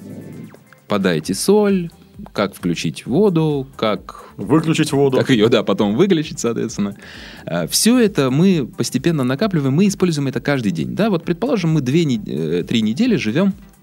[0.89, 1.93] Подайте соль,
[2.33, 4.25] как включить воду, как...
[4.37, 5.19] Выключить воду.
[5.19, 6.97] Как ее, да, потом выключить, соответственно.
[7.45, 10.97] А, Все это мы постепенно накапливаем, мы используем это каждый день.
[10.97, 13.76] Да, вот, предположим, мы две, э, три недели живем Э,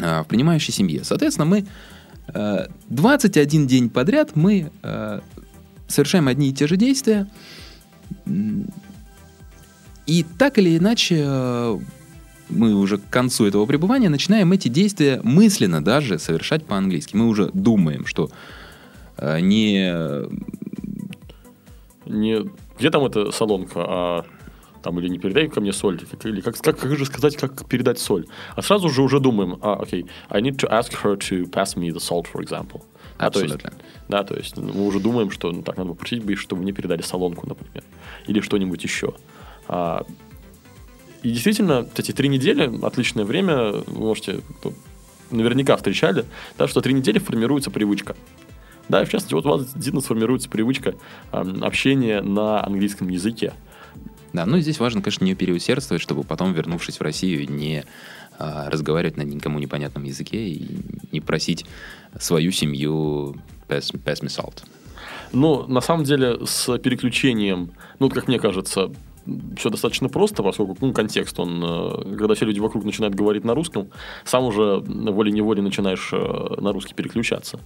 [0.00, 1.04] в принимающей семье.
[1.04, 1.66] Соответственно, мы
[2.88, 5.20] 21 э, день подряд мы э,
[5.88, 7.28] совершаем одни и те же действия.
[10.06, 11.24] И так или иначе
[12.48, 17.14] мы уже к концу этого пребывания начинаем эти действия мысленно даже совершать по-английски.
[17.16, 18.30] Мы уже думаем, что
[19.20, 19.92] не...
[22.06, 24.24] Не где там эта салонка, а
[24.82, 27.98] там, или не передай ко мне соль, или как, как, как же сказать, как передать
[27.98, 28.26] соль.
[28.56, 31.76] А сразу же уже думаем, а, окей, okay, I need to ask her to pass
[31.76, 32.82] me the salt, for example.
[33.18, 33.56] А, то есть,
[34.08, 37.02] да, то есть мы уже думаем, что ну, так надо попросить бы, чтобы мне передали
[37.02, 37.84] солонку, например,
[38.26, 39.14] или что-нибудь еще.
[39.68, 40.06] А,
[41.22, 44.40] и действительно, эти три недели отличное время, вы можете
[45.30, 46.24] наверняка встречали,
[46.58, 48.16] да, что три недели формируется привычка.
[48.88, 50.94] Да, в частности, вот у вас действительно сформируется привычка
[51.30, 53.52] э, общения на английском языке.
[54.32, 57.84] Да, ну здесь важно, конечно, не переусердствовать, чтобы потом, вернувшись в Россию, не
[58.38, 60.80] а, разговаривать на никому непонятном языке и
[61.12, 61.66] не просить
[62.18, 63.36] свою семью
[63.68, 64.62] pass, pass me salt.
[65.32, 68.90] Ну, на самом деле, с переключением, ну, как мне кажется,
[69.56, 73.54] все достаточно просто, поскольку ну, контекст, он, э, когда все люди вокруг начинают говорить на
[73.54, 73.88] русском,
[74.24, 77.60] сам уже волей-неволей начинаешь э, на русский переключаться.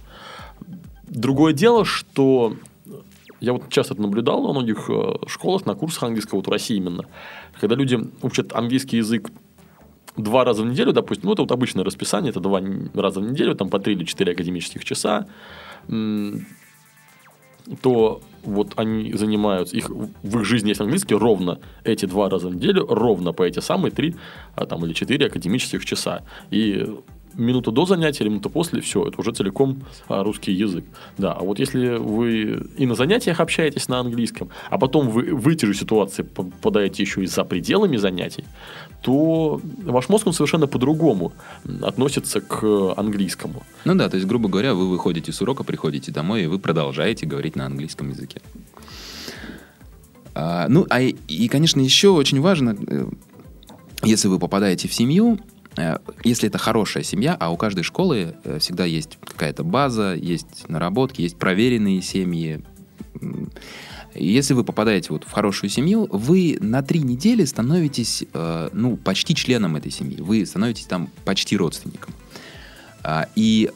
[1.07, 2.55] Другое дело, что
[3.45, 6.77] я вот часто это наблюдал на многих э, школах, на курсах английского, вот в России
[6.77, 7.05] именно.
[7.61, 9.29] Когда люди учат английский язык
[10.17, 12.61] два раза в неделю, допустим, ну, это вот обычное расписание, это два
[12.93, 15.27] раза в неделю, там по три или четыре академических часа,
[17.81, 22.55] то вот они занимаются, их, в их жизни есть английский ровно эти два раза в
[22.55, 24.15] неделю, ровно по эти самые три
[24.55, 26.23] а, там, или четыре академических часа.
[26.51, 26.85] И
[27.37, 30.85] минуту до занятия или минуту после, все, это уже целиком а, русский язык.
[31.17, 35.47] Да, а вот если вы и на занятиях общаетесь на английском, а потом вы в
[35.47, 38.45] эти же ситуации попадаете еще и за пределами занятий,
[39.01, 41.33] то ваш мозг он совершенно по-другому
[41.81, 43.63] относится к английскому.
[43.85, 47.25] Ну да, то есть, грубо говоря, вы выходите с урока, приходите домой, и вы продолжаете
[47.25, 48.41] говорить на английском языке.
[50.33, 53.05] А, ну, а и, и, конечно, еще очень важно, э,
[54.03, 55.39] если вы попадаете в семью,
[56.23, 61.21] если это хорошая семья, а у каждой школы э, всегда есть какая-то база, есть наработки,
[61.21, 62.63] есть проверенные семьи.
[64.13, 69.35] Если вы попадаете вот в хорошую семью, вы на три недели становитесь, э, ну, почти
[69.35, 70.21] членом этой семьи.
[70.21, 72.13] Вы становитесь там почти родственником.
[73.03, 73.69] А, и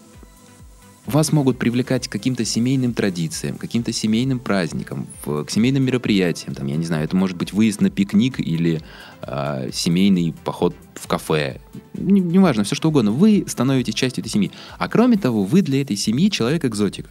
[1.10, 6.56] вас могут привлекать к каким-то семейным традициям, каким-то семейным праздникам, к семейным мероприятиям.
[6.56, 8.82] Там, я не знаю, это может быть выезд на пикник или
[9.22, 11.60] э, семейный поход в кафе.
[11.94, 13.12] Неважно, не все что угодно.
[13.12, 14.52] Вы становитесь частью этой семьи.
[14.78, 17.10] А кроме того, вы для этой семьи человек-экзотик.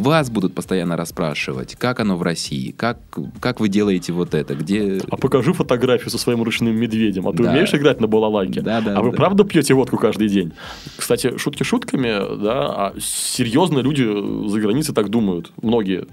[0.00, 2.98] Вас будут постоянно расспрашивать, как оно в России, как,
[3.38, 5.00] как вы делаете вот это, где...
[5.10, 7.28] А покажи фотографию со своим ручным медведем.
[7.28, 7.50] А ты Да.
[7.50, 8.62] умеешь играть на балалайке?
[8.62, 9.16] Да, да, а вы да.
[9.16, 10.52] правда пьете водку каждый день?
[10.96, 14.04] Кстати, шутки шутками, да, а серьезно люди
[14.48, 15.52] за границей так думают.
[15.60, 16.06] Многие.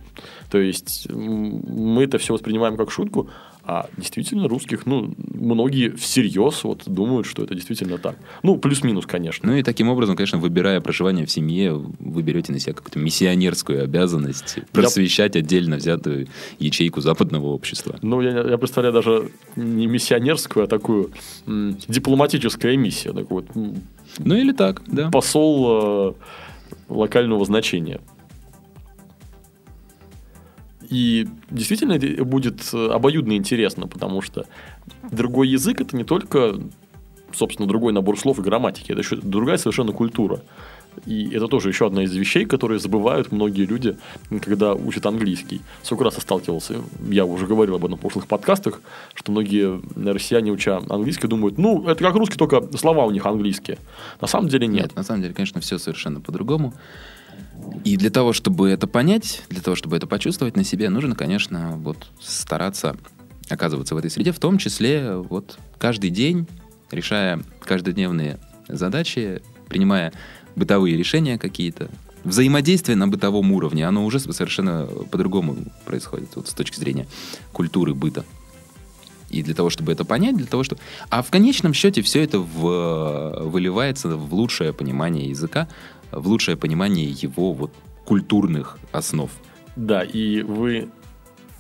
[0.52, 3.30] То есть, мы это все воспринимаем как шутку,
[3.70, 8.16] а действительно русских, ну, многие всерьез вот думают, что это действительно так.
[8.42, 9.52] Ну, плюс-минус, конечно.
[9.52, 13.84] Ну и таким образом, конечно, выбирая проживание в семье, вы берете на себя какую-то миссионерскую
[13.84, 16.28] обязанность просвещать отдельно взятую
[16.60, 18.00] ячейку западного общества.
[18.02, 21.12] Ну, я, я представляю даже не миссионерскую, а такую
[21.46, 23.14] м, дипломатическую миссию.
[23.14, 23.74] Такой вот
[24.18, 25.10] Ну или так, да.
[25.12, 26.14] посол э,
[26.88, 28.00] локального значения.
[30.90, 34.46] И действительно будет э, обоюдно интересно, потому что
[35.12, 36.56] другой язык это не только,
[37.34, 40.42] собственно, другой набор слов и грамматики, это еще другая совершенно культура.
[41.06, 43.98] И это тоже еще одна из вещей, которые забывают многие люди,
[44.42, 45.62] когда учат английский.
[45.84, 46.76] Сколько раз я сталкивался,
[47.08, 48.82] я уже говорил об этом в прошлых подкастах,
[49.14, 53.78] что многие россияне, уча английский, думают, ну, это как русский, только слова у них английские.
[54.22, 54.78] На самом деле нет.
[54.78, 56.74] Нет, на самом деле, конечно, все совершенно по-другому.
[57.84, 61.74] И для того, чтобы это понять, для того, чтобы это почувствовать на себе, нужно, конечно,
[61.78, 62.96] вот стараться
[63.50, 66.48] оказываться в этой среде, в том числе вот каждый день,
[66.92, 70.12] решая каждодневные задачи, принимая
[70.56, 71.90] бытовые решения какие-то.
[72.24, 77.08] Взаимодействие на бытовом уровне, оно уже совершенно по-другому происходит, вот с точки зрения
[77.54, 78.26] культуры быта.
[79.30, 80.82] И для того, чтобы это понять, для того, чтобы...
[81.10, 85.68] А в конечном счете все это в- выливается в лучшее понимание языка,
[86.12, 87.72] в лучшее понимание его вот
[88.06, 89.30] культурных основ.
[89.76, 90.90] Да, и вы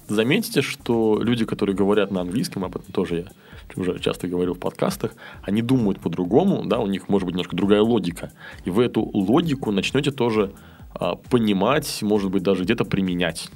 [0.07, 4.59] заметите, что люди, которые говорят на английском, об этом тоже я уже часто говорил в
[4.59, 8.31] подкастах, они думают по-другому, да, у них может быть немножко другая логика.
[8.65, 10.53] И вы эту логику начнете тоже
[10.93, 13.49] а, понимать, может быть, даже где-то применять.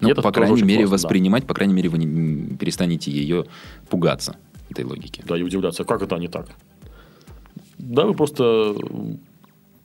[0.00, 0.92] Ну, по крайней мере, классно, да.
[0.92, 3.46] воспринимать, по крайней мере, вы не- не перестанете ее
[3.88, 4.36] пугаться,
[4.68, 5.22] этой логики.
[5.26, 6.48] Да, и удивляться, как это не так?
[7.78, 8.74] Да, вы просто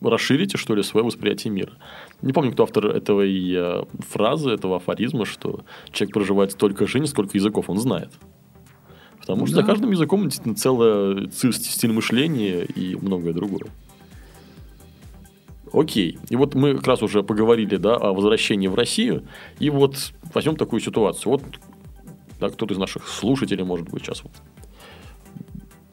[0.01, 1.73] расширите, что ли, свое восприятие мира.
[2.21, 7.37] Не помню, кто автор этой э, фразы, этого афоризма, что человек проживает столько жизней, сколько
[7.37, 8.09] языков он знает.
[9.19, 9.61] Потому что Да.
[9.61, 13.69] за каждым языком действительно целый стиль мышления и многое другое.
[15.71, 16.17] Окей.
[16.29, 19.23] И вот мы как раз уже поговорили да, о возвращении в Россию.
[19.59, 21.33] И вот возьмем такую ситуацию.
[21.33, 21.43] Вот
[22.39, 24.31] да, кто-то из наших слушателей, может быть, сейчас вот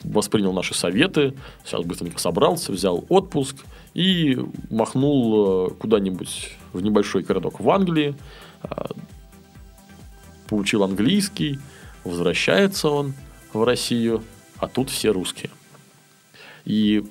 [0.03, 3.57] воспринял наши советы, сейчас быстренько собрался, взял отпуск
[3.97, 8.15] и махнул э, куда-нибудь в небольшой городок в Англии,
[8.63, 8.91] а,
[10.49, 11.59] получил английский,
[12.05, 13.15] возвращается он
[13.55, 14.23] в Россию,
[14.59, 15.51] а тут все русские.
[16.67, 17.05] И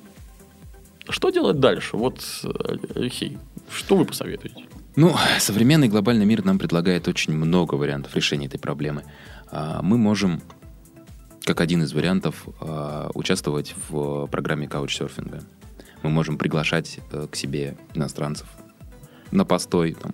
[1.10, 1.98] что делать дальше?
[1.98, 3.40] Вот, э, Алексей,
[3.76, 4.66] что вы посоветуете?
[4.96, 9.06] Ну, современный глобальный мир нам предлагает очень много вариантов решения этой проблемы.
[9.50, 10.40] А, Мы можем,
[11.46, 15.42] как один из вариантов, а, участвовать в программе каучсерфинга.
[16.06, 18.48] Мы можем приглашать э, к себе иностранцев
[19.32, 19.94] на постой.
[19.94, 20.14] Там,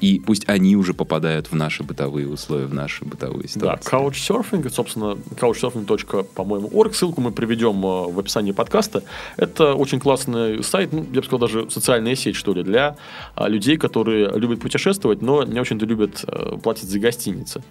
[0.00, 3.90] и пусть они уже попадают в наши бытовые условия, в наши бытовые Да, ситуации.
[3.92, 6.24] Couchsurfing, собственно, couchsurfing.
[6.34, 9.04] по-моему, org, ссылку мы приведем э, в описании подкаста.
[9.36, 12.96] Это очень классный сайт, ну, я бы сказал, даже социальная сеть, что ли, для
[13.36, 17.62] а, людей, которые любят путешествовать, но не очень-то любят э, платить за гостиницы.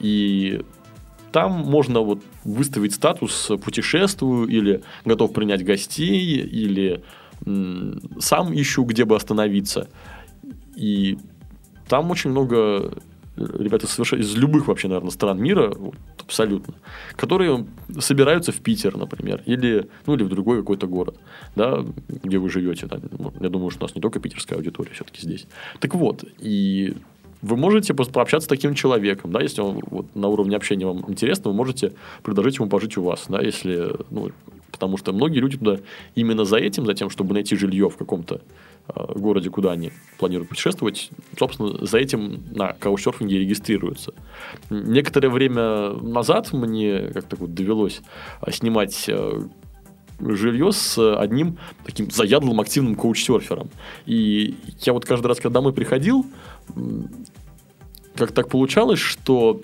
[0.00, 0.60] И
[1.34, 7.02] там можно вот выставить статус «путешествую» или «готов принять гостей», или
[8.20, 9.88] «сам ищу, где бы остановиться».
[10.76, 11.18] И
[11.88, 12.94] там очень много
[13.36, 16.74] ребята совершенно из любых вообще, наверное, стран мира, вот, абсолютно,
[17.16, 17.66] которые
[17.98, 21.18] собираются в Питер, например, или, ну, или в другой какой-то город,
[21.56, 21.84] да,
[22.22, 22.86] где вы живете.
[22.86, 23.00] Там,
[23.40, 25.48] я думаю, что у нас не только питерская аудитория все-таки здесь.
[25.80, 26.94] Так вот, и
[27.44, 31.50] вы можете пообщаться с таким человеком, да, если он вот, на уровне общения вам интересно,
[31.50, 34.30] вы можете предложить ему пожить у вас, да, если, ну,
[34.70, 35.78] потому что многие люди туда
[36.14, 38.40] именно за этим, за тем, чтобы найти жилье в каком-то
[38.88, 44.14] э, городе, куда они планируют путешествовать, собственно, за этим на каучсерфинге регистрируются.
[44.70, 48.00] Некоторое время назад мне как-то вот довелось
[48.40, 49.42] а, снимать э,
[50.18, 53.70] жилье с одним таким заядлым активным коуч-серфером.
[54.06, 56.26] И я вот каждый раз, когда домой приходил,
[58.16, 59.60] как так получалось, что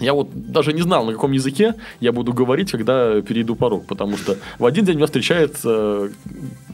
[0.00, 4.16] я вот даже не знал, на каком языке я буду говорить, когда перейду порог, потому
[4.16, 6.08] что в один день меня встречает э,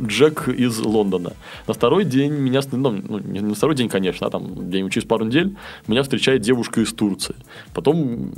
[0.00, 1.32] Джек из Лондона,
[1.66, 5.06] на второй день меня, ну, ну, не на второй день, конечно, а там день через
[5.06, 7.34] пару недель меня встречает девушка из Турции.
[7.74, 8.32] Потом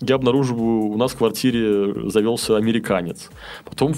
[0.00, 3.30] я обнаруживаю, у нас в квартире завелся американец.
[3.64, 3.94] Потом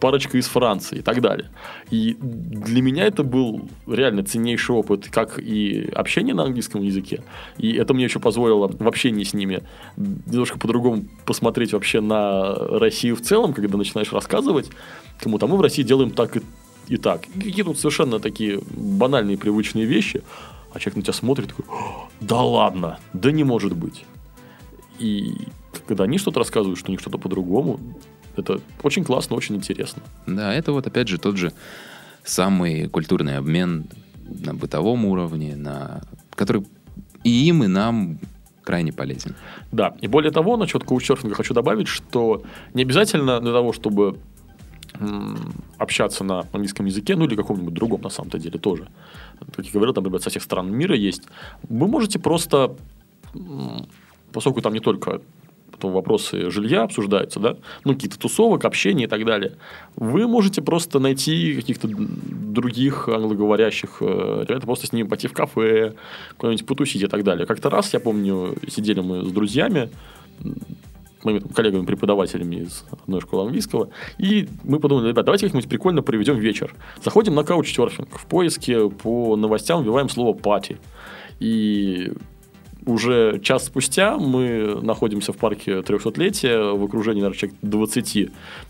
[0.00, 1.50] парочка из Франции и так далее.
[1.90, 7.22] И для меня это был реально ценнейший опыт, как и общение на английском языке,
[7.58, 9.62] и это мне еще позволило в общении с ними
[9.96, 14.70] немножко по-другому посмотреть вообще на Россию в целом, когда начинаешь рассказывать
[15.18, 16.42] кому-то, мы в России делаем так и,
[16.88, 17.26] и так.
[17.34, 20.22] И какие-то вот совершенно такие банальные привычные вещи,
[20.72, 21.64] а человек на тебя смотрит такой,
[22.20, 24.04] да ладно, да не может быть.
[24.98, 25.34] И
[25.86, 27.80] когда они что-то рассказывают, что у них что-то по-другому,
[28.36, 30.02] это очень классно, очень интересно.
[30.26, 31.52] Да, это вот опять же тот же
[32.24, 33.86] самый культурный обмен
[34.28, 36.02] на бытовом уровне, на
[36.34, 36.66] который
[37.24, 38.18] и им, и нам
[38.62, 39.34] крайне полезен.
[39.72, 42.42] Да, и более того, насчет коучсерфинга хочу добавить, что
[42.74, 44.18] не обязательно для того, чтобы
[45.78, 48.88] общаться на английском языке, ну или каком-нибудь другом на самом-то деле тоже.
[49.56, 51.22] Как я говорил, там ребят со всех стран мира есть.
[51.68, 52.76] Вы можете просто,
[54.32, 55.22] поскольку там не только
[55.80, 59.56] потом вопросы жилья обсуждаются, да, ну, какие-то тусовок, общения и так далее.
[59.96, 65.94] Вы можете просто найти каких-то других англоговорящих э, ребят, просто с ними пойти в кафе,
[66.36, 67.46] куда-нибудь потусить и так далее.
[67.46, 69.88] Как-то раз, я помню, сидели мы с друзьями,
[71.24, 76.74] моими коллегами-преподавателями из одной школы английского, и мы подумали, ребят, давайте как-нибудь прикольно проведем вечер.
[77.02, 80.78] Заходим на каучсерфинг, в поиске по новостям вбиваем слово «пати».
[81.40, 82.12] И
[82.86, 88.14] уже час спустя мы находимся в парке 300-летия в окружении, наверное, человек 20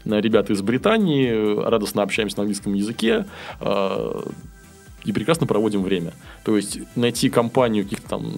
[0.06, 3.26] ребят из Британии, радостно общаемся на английском языке
[3.60, 4.22] э,
[5.04, 6.12] и прекрасно проводим время.
[6.44, 8.32] То есть найти компанию каких-то там,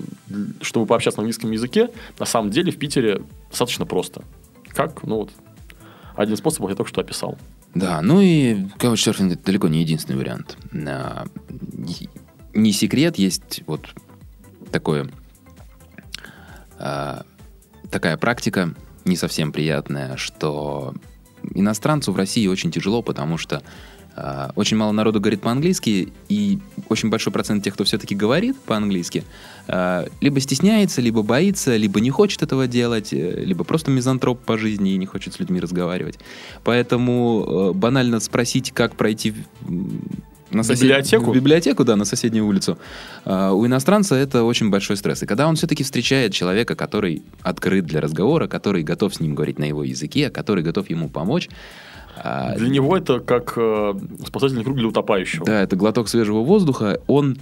[0.60, 4.22] чтобы пообщаться на английском языке, на самом деле в Питере достаточно просто.
[4.68, 5.02] Как?
[5.02, 5.30] Ну вот,
[6.14, 7.38] один способ я только что описал.
[7.74, 10.56] Да, ну и каучсерфинг это далеко не единственный вариант.
[10.72, 12.08] И-
[12.54, 13.86] Не секрет, есть вот
[14.70, 15.08] такое,
[16.82, 17.24] а,
[17.90, 18.74] такая практика
[19.04, 20.94] не совсем приятная, что
[21.54, 23.62] иностранцу в России очень тяжело, потому что
[24.14, 26.58] а, очень мало народу говорит по-английски, и
[26.88, 29.24] очень большой процент тех, кто все-таки говорит по-английски,
[29.68, 34.58] а, либо стесняется, либо боится, либо не хочет этого делать, э, либо просто мизантроп по
[34.58, 36.18] жизни и не хочет с людьми разговаривать.
[36.64, 39.34] Поэтому э, банально спросить, как пройти
[40.54, 41.30] на сосед- библиотеку?
[41.30, 42.78] В библиотеку, да, на соседнюю улицу.
[43.24, 45.22] А, У иностранца это очень большой стресс.
[45.22, 49.58] И когда он все-таки встречает человека, который открыт для разговора, который готов с ним говорить
[49.58, 51.48] на его языке, который готов ему помочь,
[52.16, 53.94] а, Для него это как э,
[54.26, 55.46] спасательный круг для утопающего.
[55.46, 57.38] да, это глоток свежего воздуха, он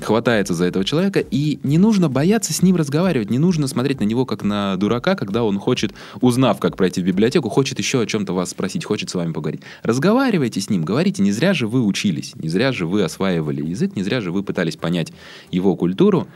[0.00, 4.04] хватается за этого человека, и не нужно бояться с ним разговаривать, не нужно смотреть на
[4.04, 8.06] него как на дурака, когда он хочет, узнав, как пройти в библиотеку, хочет еще о
[8.06, 9.62] чем-то вас спросить, хочет с вами поговорить.
[9.82, 13.96] Разговаривайте с ним, говорите, не зря же вы учились, не зря же вы осваивали язык,
[13.96, 15.12] не зря же вы пытались понять
[15.50, 16.26] его культуру.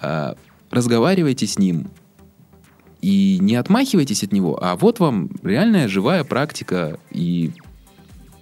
[0.00, 0.36] А,
[0.70, 1.90] Разговаривайте с ним,
[3.02, 7.50] и не отмахивайтесь от него, а вот вам реальная живая практика, и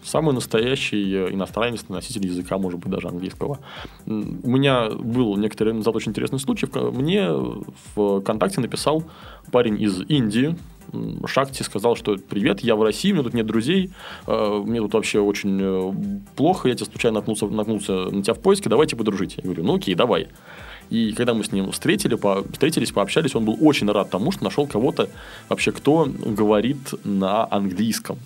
[0.02, 3.58] Самый настоящий э, иностранец, носитель языка, может быть, даже английского.
[4.06, 4.10] У
[4.50, 6.66] меня был некоторый назад очень интересный случай.
[6.74, 9.04] Мне в ВКонтакте написал
[9.50, 10.56] парень из Индии,
[11.26, 13.90] Шакти сказал, что привет, я в России, у меня тут нет друзей,
[14.26, 15.92] э, мне тут вообще очень э,
[16.34, 19.36] плохо, я тебя случайно наткнулся, наткнулся на тебя в поиске, давайте подружить.
[19.36, 20.28] Я говорю, ну окей, давай.
[20.90, 24.44] И когда мы с ним встретили, по, встретились, пообщались, он был очень рад тому, что
[24.44, 25.08] нашел кого-то
[25.48, 28.18] вообще, кто говорит на английском.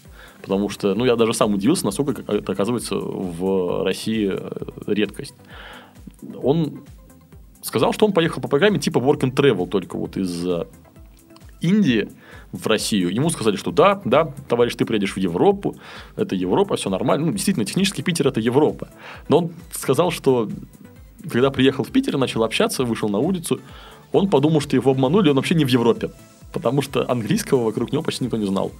[0.42, 4.50] Потому что, ну, я даже сам удивился, насколько это, оказывается, в России э,
[4.86, 5.34] редкость.
[6.42, 6.82] Он
[7.62, 10.66] сказал, что он поехал по программе типа Work and Travel, только вот из э,
[11.60, 12.08] Индии
[12.50, 13.14] в Россию.
[13.14, 15.76] Ему сказали, что да, да, товарищ, ты приедешь в Европу,
[16.16, 17.26] это Европа, все нормально.
[17.26, 18.88] Ну, действительно, технически Питер это Европа.
[19.28, 20.50] Но он сказал, что
[21.30, 23.60] когда приехал в Питер и начал общаться, вышел на улицу,
[24.12, 26.10] он подумал, что его обманули, он вообще не в Европе.
[26.52, 28.72] Потому что английского вокруг него почти никто не знал.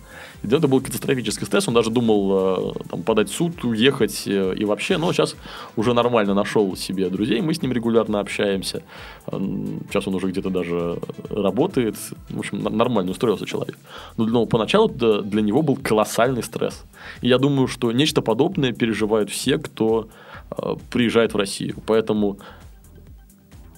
[0.43, 1.69] И этого был катастрофический стресс.
[1.69, 4.99] Он даже думал э, там, подать в суд, уехать э, и вообще.
[4.99, 5.37] Но сейчас
[5.77, 7.41] уже нормально нашел себе друзей.
[7.41, 8.83] Мы с ним регулярно общаемся.
[9.27, 10.99] Сейчас он уже где-то даже
[11.31, 11.97] работает.
[12.29, 13.79] В общем, нормально устроился человек.
[14.17, 16.85] Но для- поначалу это для него был колоссальный стресс.
[17.23, 20.09] И я думаю, что нечто подобное переживают все, кто
[20.51, 21.77] э, приезжает в Россию.
[21.87, 22.39] Поэтому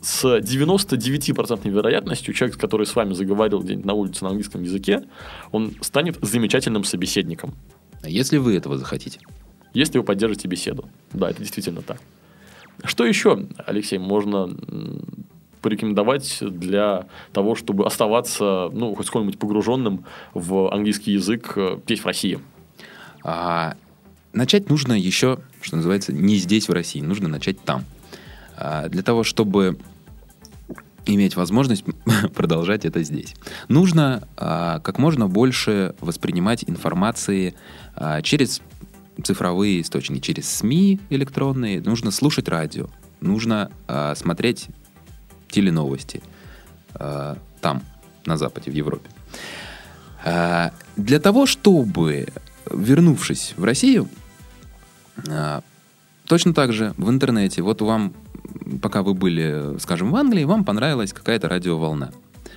[0.05, 5.05] с 99% вероятностью человек, который с вами заговорил где-нибудь на улице на английском языке,
[5.51, 7.55] он станет замечательным собеседником,
[8.03, 9.21] а если вы этого захотите.
[9.73, 10.89] если вы поддержите беседу.
[11.13, 12.01] Да, это действительно так.
[12.85, 14.55] Что еще, Алексей, можно
[15.63, 22.07] порекомендовать для того, чтобы оставаться, ну, хоть сколько-нибудь погруженным в английский язык э, здесь, в
[22.07, 22.39] России?
[23.23, 23.75] А
[24.35, 27.85] начать нужно еще, что называется, не здесь, в России, нужно начать там.
[28.57, 29.79] А для того, чтобы
[31.07, 31.85] иметь возможность
[32.35, 33.35] продолжать это здесь.
[33.69, 37.55] Нужно а, как можно больше воспринимать информации
[37.95, 38.61] а, через
[39.23, 41.81] цифровые источники, через СМИ электронные.
[41.81, 42.89] Нужно слушать радио,
[43.21, 44.69] нужно а, смотреть
[45.51, 46.23] теленовости
[46.95, 47.83] а, там,
[48.27, 49.09] на Западе, в Европе.
[50.25, 52.29] А, для того, чтобы,
[52.71, 54.09] вернувшись в Россию,
[55.29, 55.63] а,
[56.27, 58.15] точно так же в интернете, вот вам
[58.83, 62.13] пока вы были, скажем, в Англии, вам понравилась какая-то радиоволна.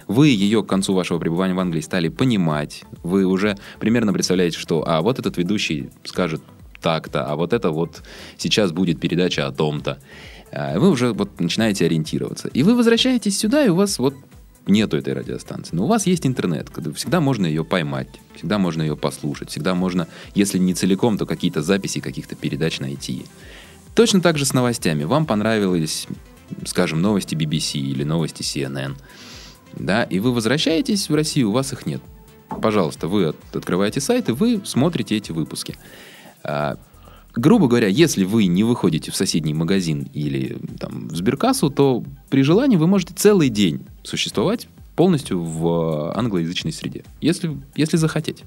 [0.07, 4.87] Вы ее к концу вашего пребывания в Англии стали понимать, вы уже примерно представляете, что
[4.87, 6.41] а вот этот ведущий скажет
[6.81, 8.03] так-то, а вот это вот
[8.37, 9.99] сейчас будет передача о том-то.
[10.51, 12.47] А Вы уже вот начинаете ориентироваться.
[12.47, 14.15] И вы возвращаетесь сюда, и у вас вот
[14.67, 15.75] нету этой радиостанции.
[15.75, 19.75] Но у вас есть интернет, когда всегда можно ее поймать, всегда можно ее послушать, всегда
[19.75, 23.25] можно, если не целиком, то какие-то записи каких-то передач найти.
[23.97, 25.05] Точно так же с новостями.
[25.05, 26.05] Вам понравились,
[26.65, 28.95] скажем, новости BBC или новости CNN.
[29.73, 31.99] Да, и вы возвращаетесь в Россию, у вас их нет.
[32.61, 35.79] Пожалуйста, вы от- открываете сайт, и вы смотрите эти выпуски.
[36.43, 36.77] А,
[37.33, 42.43] грубо говоря, если вы не выходите в соседний магазин или там, в сберкассу, то при
[42.43, 48.43] желании вы можете целый день существовать полностью в э, англоязычной среде, если, если захотеть.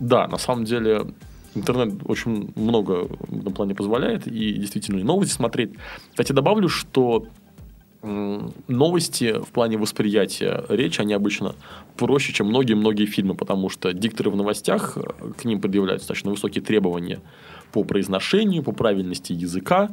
[0.00, 1.06] Да, на самом деле
[1.54, 5.72] интернет очень много в этом плане позволяет, и действительно и новости смотреть.
[6.10, 7.26] Кстати, добавлю, что
[8.02, 11.54] новости в плане восприятия речи, они обычно
[11.96, 16.64] проще, чем многие-многие фильмы, потому что дикторы в новостях, э, к ним предъявляются достаточно высокие
[16.64, 17.20] требования
[17.72, 19.90] по произношению, по правильности языка,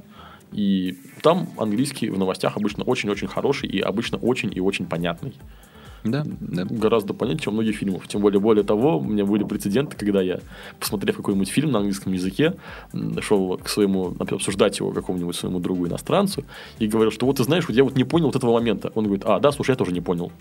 [0.54, 5.34] и там английский в новостях обычно очень-очень хороший и обычно очень и очень понятный
[6.12, 6.66] Да, да.
[6.66, 8.08] гораздо понятнее, чем многие фильмов.
[8.08, 10.40] Тем более, более того, у меня были прецеденты, когда я,
[10.80, 12.56] посмотрев какой-нибудь фильм на английском языке,
[13.22, 16.46] шел к своему, например, обсуждать его какому-нибудь своему другу иностранцу,
[16.80, 18.92] и говорил, что вот ты знаешь, вот я вот не понял вот этого момента.
[18.96, 20.32] Он говорит, а, да, слушай, я тоже не понял.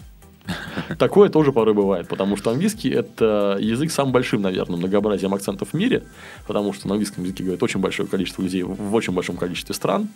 [0.99, 5.75] Такое тоже порой бывает, потому что английский это язык самым большим, наверное, многообразием акцентов в
[5.75, 6.05] мире,
[6.47, 10.09] потому что на английском языке говорит очень большое количество людей в очень большом количестве стран,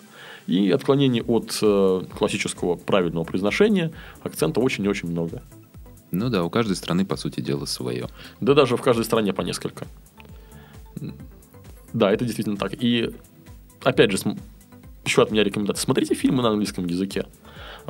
[0.47, 5.43] и отклонений от э, классического правильного произношения акцента очень и очень много.
[6.11, 8.09] Ну да, у каждой страны, по сути дела, свое.
[8.41, 9.86] Да даже в каждой стране по несколько.
[11.93, 12.72] Да, это действительно так.
[12.82, 13.11] И
[13.82, 14.18] опять же,
[15.05, 15.82] еще от меня рекомендация.
[15.82, 17.26] Смотрите фильмы на английском языке.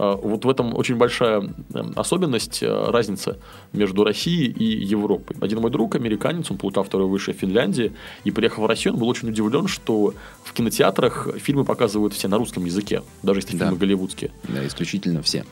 [0.02, 1.40] А, Вот в этом очень большая
[1.74, 3.36] эм, особенность, э, разница
[3.74, 5.36] между Россией и Европой.
[5.42, 7.92] Один мой друг, американец, он получал второе высшее в Финляндии,
[8.24, 12.38] и приехав в Россию, он был очень удивлен, что в кинотеатрах фильмы показывают все на
[12.38, 13.66] русском языке, даже если Да.
[13.66, 14.30] фильмы голливудские.
[14.48, 15.44] Да, исключительно все.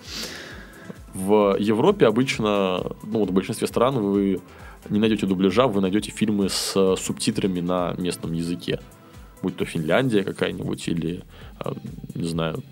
[1.12, 4.40] В Европе обычно, ну вот в большинстве стран вы
[4.88, 8.80] не найдете дубляжа, вы найдете фильмы с э, субтитрами на местном языке.
[9.42, 11.22] Будь то Финляндия какая-нибудь или,
[11.62, 11.72] э,
[12.14, 12.62] не знаю,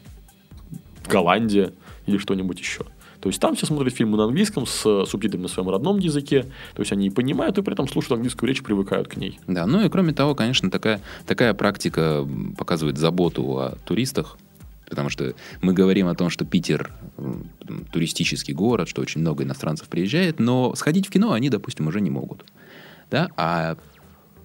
[1.08, 1.72] Голландия
[2.06, 2.84] или что-нибудь еще.
[3.20, 6.44] То есть там все смотрят фильмы на английском с э, субтитрами на своем родном языке.
[6.74, 9.40] То есть они понимают, и при этом слушают английскую речь, привыкают к ней.
[9.46, 12.26] Да, ну и кроме того, конечно, такая, такая практика
[12.56, 14.36] показывает заботу о туристах,
[14.88, 16.92] потому что мы говорим о том, что Питер
[17.92, 22.10] туристический город, что очень много иностранцев приезжает, но сходить в кино они, допустим, уже не
[22.10, 22.44] могут.
[23.10, 23.28] Да?
[23.36, 23.76] А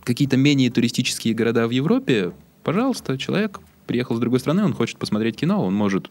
[0.03, 2.32] какие-то менее туристические города в Европе,
[2.64, 6.09] пожалуйста, человек приехал с другой страны, он хочет посмотреть кино, он может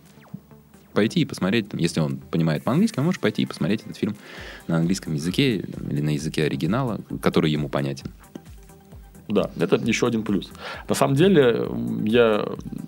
[0.92, 4.16] пойти и посмотреть, там, если он понимает по-английски, он может пойти и посмотреть этот фильм
[4.66, 8.10] на английском языке или на языке оригинала, который ему понятен.
[9.28, 10.50] Да, это еще один плюс.
[10.88, 11.68] На самом деле,
[12.04, 12.44] я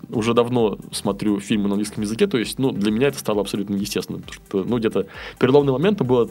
[0.09, 3.75] уже давно смотрю фильмы на английском языке, то есть, ну, для меня это стало абсолютно
[3.75, 4.21] естественным.
[4.23, 5.07] Потому что, ну, где-то
[5.39, 6.29] переломным моментом было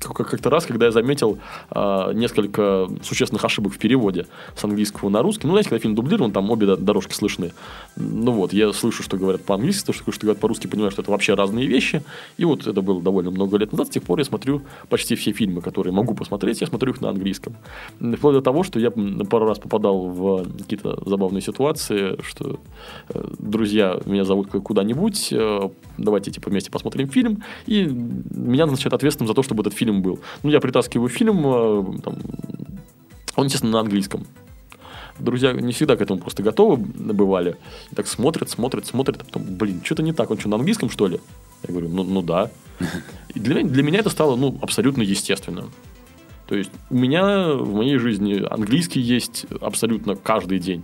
[0.00, 1.38] как-то раз, когда я заметил
[1.70, 4.26] а, несколько существенных ошибок в переводе
[4.56, 5.46] с английского на русский.
[5.46, 7.52] Ну, знаете, когда фильм дублирован, там обе до- дорожки слышны.
[7.96, 11.34] Ну вот, я слышу, что говорят по-английски, то, что говорят по-русски, понимаю, что это вообще
[11.34, 12.02] разные вещи.
[12.38, 13.88] И вот это было довольно много лет назад.
[13.88, 17.10] С тех пор я смотрю почти все фильмы, которые могу посмотреть, я смотрю их на
[17.10, 17.56] английском.
[17.98, 22.58] Вплоть до того, что я пару раз попадал в какие-то забавные ситуации, что
[23.08, 29.28] э, друзья меня зовут куда-нибудь, э, давайте типа вместе посмотрим фильм, и меня назначают ответственным
[29.28, 30.20] за то, чтобы этот фильм был.
[30.42, 32.16] Ну, я притаскиваю фильм, э, там,
[33.36, 34.26] он, естественно, на английском.
[35.18, 37.56] Друзья не всегда к этому просто готовы бывали.
[37.92, 40.88] И так смотрят, смотрят, смотрят, а потом, блин, что-то не так, он что, на английском,
[40.88, 41.20] что ли?
[41.66, 42.50] Я говорю, ну, ну да.
[43.34, 45.70] И для, для меня это стало, ну, абсолютно естественным.
[46.46, 50.82] То есть у меня в моей жизни английский есть абсолютно каждый день.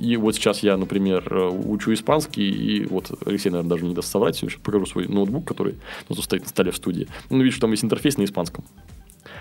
[0.00, 4.10] И вот сейчас я, например, э, учу испанский, и вот Алексей, наверное, даже не даст
[4.10, 5.76] соврать, сейчас покажу свой ноутбук, который
[6.08, 7.06] ну, стоит на столе в студии.
[7.28, 8.64] Ну, видишь, там есть интерфейс на испанском.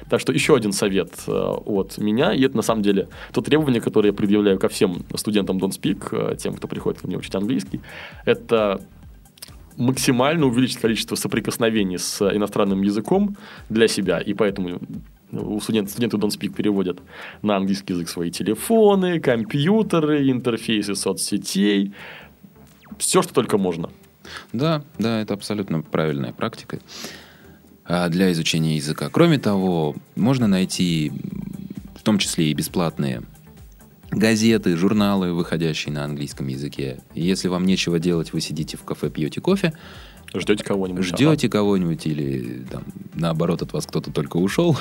[0.09, 3.79] Так что еще один совет э, от меня, и это на самом деле то требование,
[3.79, 7.35] которое я предъявляю ко всем студентам Don't Speak, э, тем, кто приходит ко мне учить
[7.35, 7.79] английский,
[8.25, 8.81] это
[9.77, 13.37] максимально увеличить количество соприкосновений с иностранным языком
[13.69, 14.79] для себя, и поэтому
[15.31, 16.99] у студент, студенты Speak переводят
[17.41, 21.93] на английский язык свои телефоны, компьютеры, интерфейсы соцсетей,
[22.97, 23.89] все, что только можно.
[24.53, 26.79] Да, да, это абсолютно правильная практика
[27.85, 29.09] а, для изучения языка.
[29.09, 31.11] Кроме того, можно найти
[31.95, 33.23] в том числе и бесплатные
[34.11, 36.99] газеты, журналы, выходящие на английском языке.
[37.13, 39.73] Если вам нечего делать, вы сидите в кафе, пьете кофе,
[40.33, 41.03] Ждете кого-нибудь.
[41.03, 44.77] ждете кого-нибудь или там, наоборот от вас кто-то только ушел,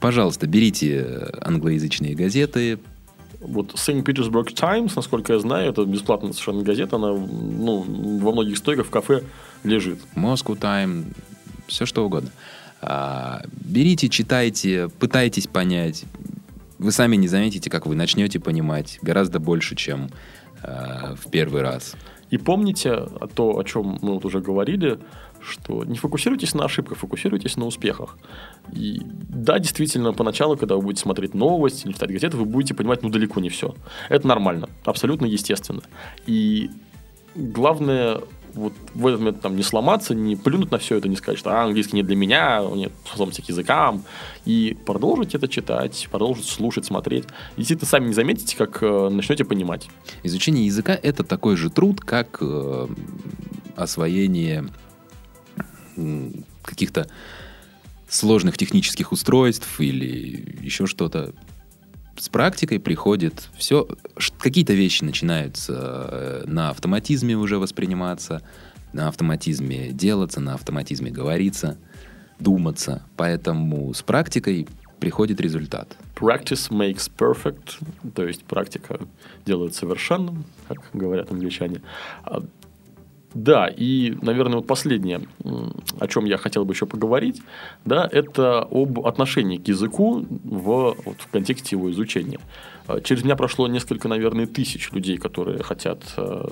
[0.00, 2.78] пожалуйста, берите англоязычные газеты,
[3.40, 4.02] Вот St.
[4.02, 7.80] Petersburg Times, насколько я знаю, это бесплатная совершенно газета, она ну,
[8.20, 9.24] во многих стойках в кафе
[9.62, 9.98] лежит.
[10.14, 11.04] Moscow Time,
[11.66, 12.30] все что угодно.
[12.80, 16.04] А, берите, читайте, пытайтесь понять.
[16.78, 20.10] Вы сами не заметите, как вы начнете понимать гораздо больше, чем
[20.62, 21.94] а, в первый раз.
[22.30, 24.98] И помните то, о чем мы вот уже говорили,
[25.40, 28.18] что не фокусируйтесь на ошибках, фокусируйтесь на успехах.
[28.72, 33.02] И да, действительно, поначалу, когда вы будете смотреть новости или читать газеты, вы будете понимать,
[33.02, 33.74] ну, далеко не все.
[34.08, 35.82] Это нормально, абсолютно естественно.
[36.26, 36.70] И
[37.34, 38.20] главное
[38.56, 41.50] вот в этот момент там не сломаться, не плюнуть на все это, не сказать, что
[41.50, 44.04] а, английский не для меня, нет способности к языкам,
[44.44, 47.24] и продолжить это читать, продолжить слушать, смотреть.
[47.56, 49.88] И действительно, сами не заметите, как э, начнете понимать.
[50.22, 52.88] Изучение языка это такой же труд, как э,
[53.76, 54.66] освоение
[56.62, 57.08] каких-то
[58.08, 61.32] сложных технических устройств или еще что-то.
[62.18, 63.86] С практикой приходит все,
[64.38, 65.72] какие-то вещи начинаются
[66.10, 68.42] э, на автоматизме уже восприниматься,
[68.92, 71.76] на автоматизме делаться, на автоматизме говориться,
[72.38, 73.04] думаться.
[73.16, 74.66] Поэтому с практикой
[74.98, 75.96] приходит результат.
[76.14, 77.74] Practice makes perfect,
[78.14, 78.98] то есть практика
[79.44, 81.82] делает совершенным, как говорят англичане.
[83.36, 85.20] Да, и, наверное, вот последнее,
[85.98, 87.42] о чем я хотел бы еще поговорить,
[87.84, 92.40] да, это об отношении к языку в, вот, в контексте его изучения.
[92.86, 96.46] А, Через меня прошло несколько, наверное, тысяч людей, которые хотят э,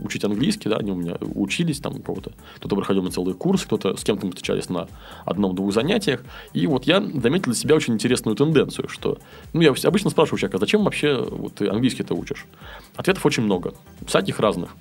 [0.00, 3.96] учить английский, да, они у меня учились там кого-то, кто-то проходил на целый курс, кто-то
[3.96, 4.86] с кем-то мы встречались на
[5.24, 6.22] одном-двух занятиях,
[6.52, 9.18] и вот я заметил для себя очень интересную тенденцию, что,
[9.52, 12.46] ну, я обычно спрашиваю человека, а зачем вообще вот, ты английский-то учишь?
[12.94, 13.74] Ответов очень много,
[14.06, 14.76] всяких разных.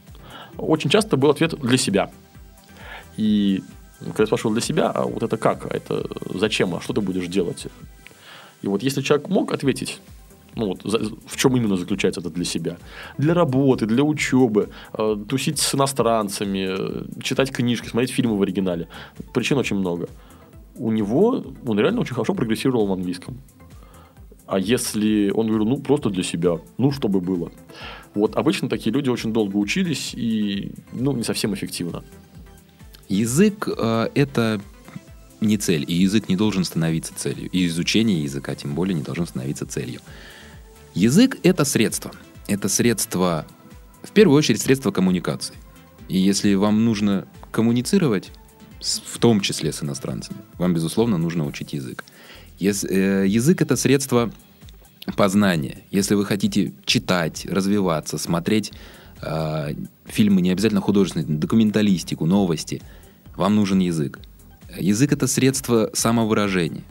[0.59, 2.11] Очень часто был ответ для себя.
[3.17, 3.63] И
[3.99, 7.01] когда я спрашивал для себя, а вот это как, а это зачем, а что ты
[7.01, 7.67] будешь делать?
[8.61, 9.99] И вот если человек мог ответить,
[10.55, 12.77] ну вот в чем именно заключается это для себя?
[13.17, 18.87] Для работы, для учебы, э, тусить с иностранцами, э, читать книжки, смотреть фильмы в оригинале.
[19.33, 20.07] Причин очень много.
[20.75, 23.37] У него, он реально очень хорошо прогрессировал в английском.
[24.47, 27.51] А если он говорил, ну, просто для себя, ну, чтобы было.
[28.15, 32.03] Вот обычно такие люди очень долго учились и, ну, не совсем эффективно.
[33.07, 34.61] Язык э, это
[35.41, 37.49] не цель, и язык не должен становиться целью.
[37.49, 40.01] И изучение языка тем более не должно становиться целью.
[40.93, 42.11] Язык это средство.
[42.47, 43.45] Это средство,
[44.03, 45.55] в первую очередь, средство коммуникации.
[46.07, 48.31] И если вам нужно коммуницировать,
[48.81, 52.03] в том числе с иностранцами, вам, безусловно, нужно учить язык.
[52.59, 54.31] Э, язык это средство
[55.15, 55.83] познания.
[55.91, 58.71] Если вы хотите читать, развиваться, смотреть
[59.21, 59.73] э,
[60.05, 62.81] фильмы, не обязательно художественные, документалистику, новости,
[63.35, 64.19] вам нужен язык.
[64.77, 66.83] Язык это средство самовыражения,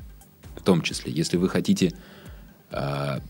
[0.57, 1.93] в том числе, если вы хотите
[2.71, 3.21] э,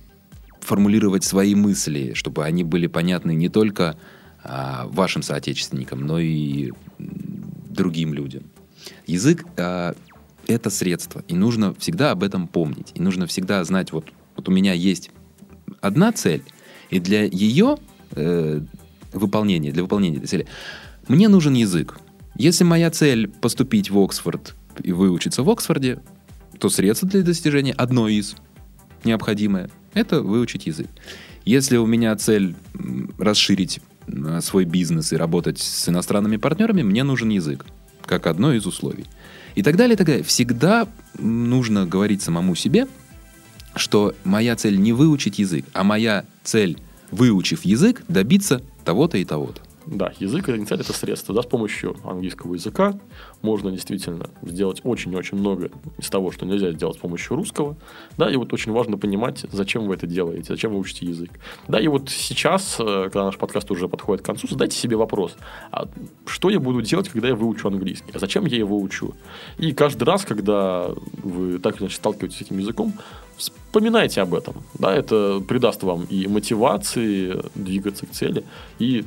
[0.60, 3.96] формулировать свои мысли, чтобы они были понятны не только
[4.44, 8.44] э, вашим соотечественникам, но и другим людям.
[9.06, 9.94] Язык э,
[10.46, 14.06] это средство, и нужно всегда об этом помнить, и нужно всегда знать, вот,
[14.38, 15.10] вот у меня есть
[15.80, 16.42] одна цель,
[16.90, 17.76] и для ее
[18.12, 18.60] э,
[19.12, 20.46] выполнения, для выполнения этой цели,
[21.08, 21.98] мне нужен язык.
[22.36, 25.98] Если моя цель поступить в Оксфорд и выучиться в Оксфорде,
[26.60, 28.36] то средство для достижения одно из
[29.04, 30.88] необходимое– это выучить язык.
[31.44, 32.54] Если у меня цель
[33.18, 37.66] расширить э, свой бизнес и работать с иностранными партнерами, мне нужен язык,
[38.06, 39.04] как одно из условий.
[39.56, 40.22] И так далее, и так далее.
[40.22, 40.86] Всегда
[41.18, 42.86] нужно говорить самому себе,
[43.78, 46.78] что моя цель не выучить язык, а моя цель,
[47.10, 49.60] выучив язык, добиться того-то и того-то.
[49.90, 51.34] Да, язык это не цель, это средство.
[51.34, 52.98] Да, с помощью английского языка
[53.40, 57.74] можно действительно сделать очень-очень много из того, что нельзя сделать с помощью русского.
[58.18, 61.30] Да, и вот очень важно понимать, зачем вы это делаете, зачем вы учите язык.
[61.68, 65.36] Да, и вот сейчас, э, когда наш подкаст уже подходит к концу, задайте себе вопрос,
[65.72, 65.88] а
[66.26, 68.10] что я буду делать, когда я выучу английский?
[68.12, 69.14] А зачем я его учу?
[69.56, 70.90] И каждый раз, когда
[71.22, 72.92] вы так или иначе сталкиваетесь с этим языком,
[73.38, 74.56] вспоминайте об этом.
[74.78, 78.44] Да, это придаст вам и мотивации двигаться к цели,
[78.78, 79.04] и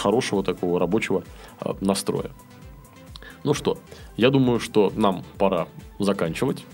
[0.00, 1.22] хорошего такого рабочего
[1.60, 2.30] э, настроя.
[3.44, 3.78] Ну что,
[4.16, 5.66] я думаю, что нам пора
[5.98, 6.64] заканчивать.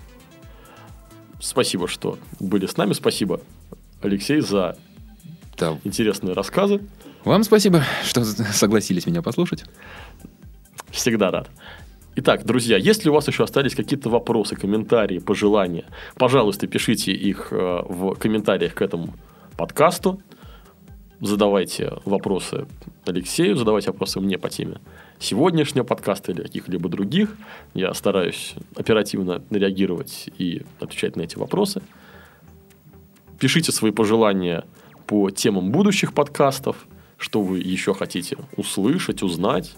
[1.40, 2.92] Спасибо, что были с нами.
[2.92, 3.40] Спасибо,
[4.02, 4.76] Алексей, за
[5.58, 5.78] Да.
[5.84, 6.80] интересные рассказы.
[7.24, 9.64] Вам спасибо, что согласились меня послушать.
[10.90, 11.50] Всегда рад.
[12.18, 17.82] Итак, друзья, если у вас еще остались какие-то вопросы, комментарии, пожелания, пожалуйста, пишите их э,
[17.86, 19.14] в комментариях к этому
[19.58, 20.22] подкасту.
[21.20, 22.66] Задавайте вопросы
[23.06, 24.80] Алексею, задавайте вопросы мне по теме
[25.18, 27.36] сегодняшнего подкаста или каких-либо других.
[27.72, 31.80] Я стараюсь оперативно реагировать и отвечать на эти вопросы.
[33.38, 34.64] Пишите свои пожелания
[35.06, 36.86] по темам будущих подкастов,
[37.16, 39.74] что вы еще хотите услышать, узнать.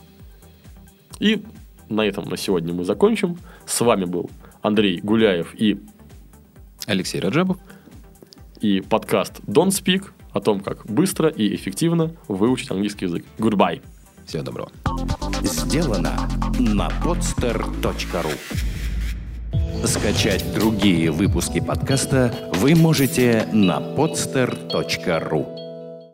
[1.21, 1.45] И
[1.89, 3.39] на этом на сегодня мы закончим.
[3.65, 4.29] С вами был
[4.61, 5.81] Андрей Гуляев и,
[6.87, 7.59] Алексей Раджабов.
[8.61, 13.25] и подкаст Don't Speak о том, как быстро и эффективно выучить английский язык.
[13.39, 13.83] Goodbye.
[14.27, 14.71] Всего доброго.
[15.43, 16.29] Сделано
[16.59, 18.33] на podster.ru
[19.87, 25.68] Скачать другие выпуски подкаста вы можете на podster.ru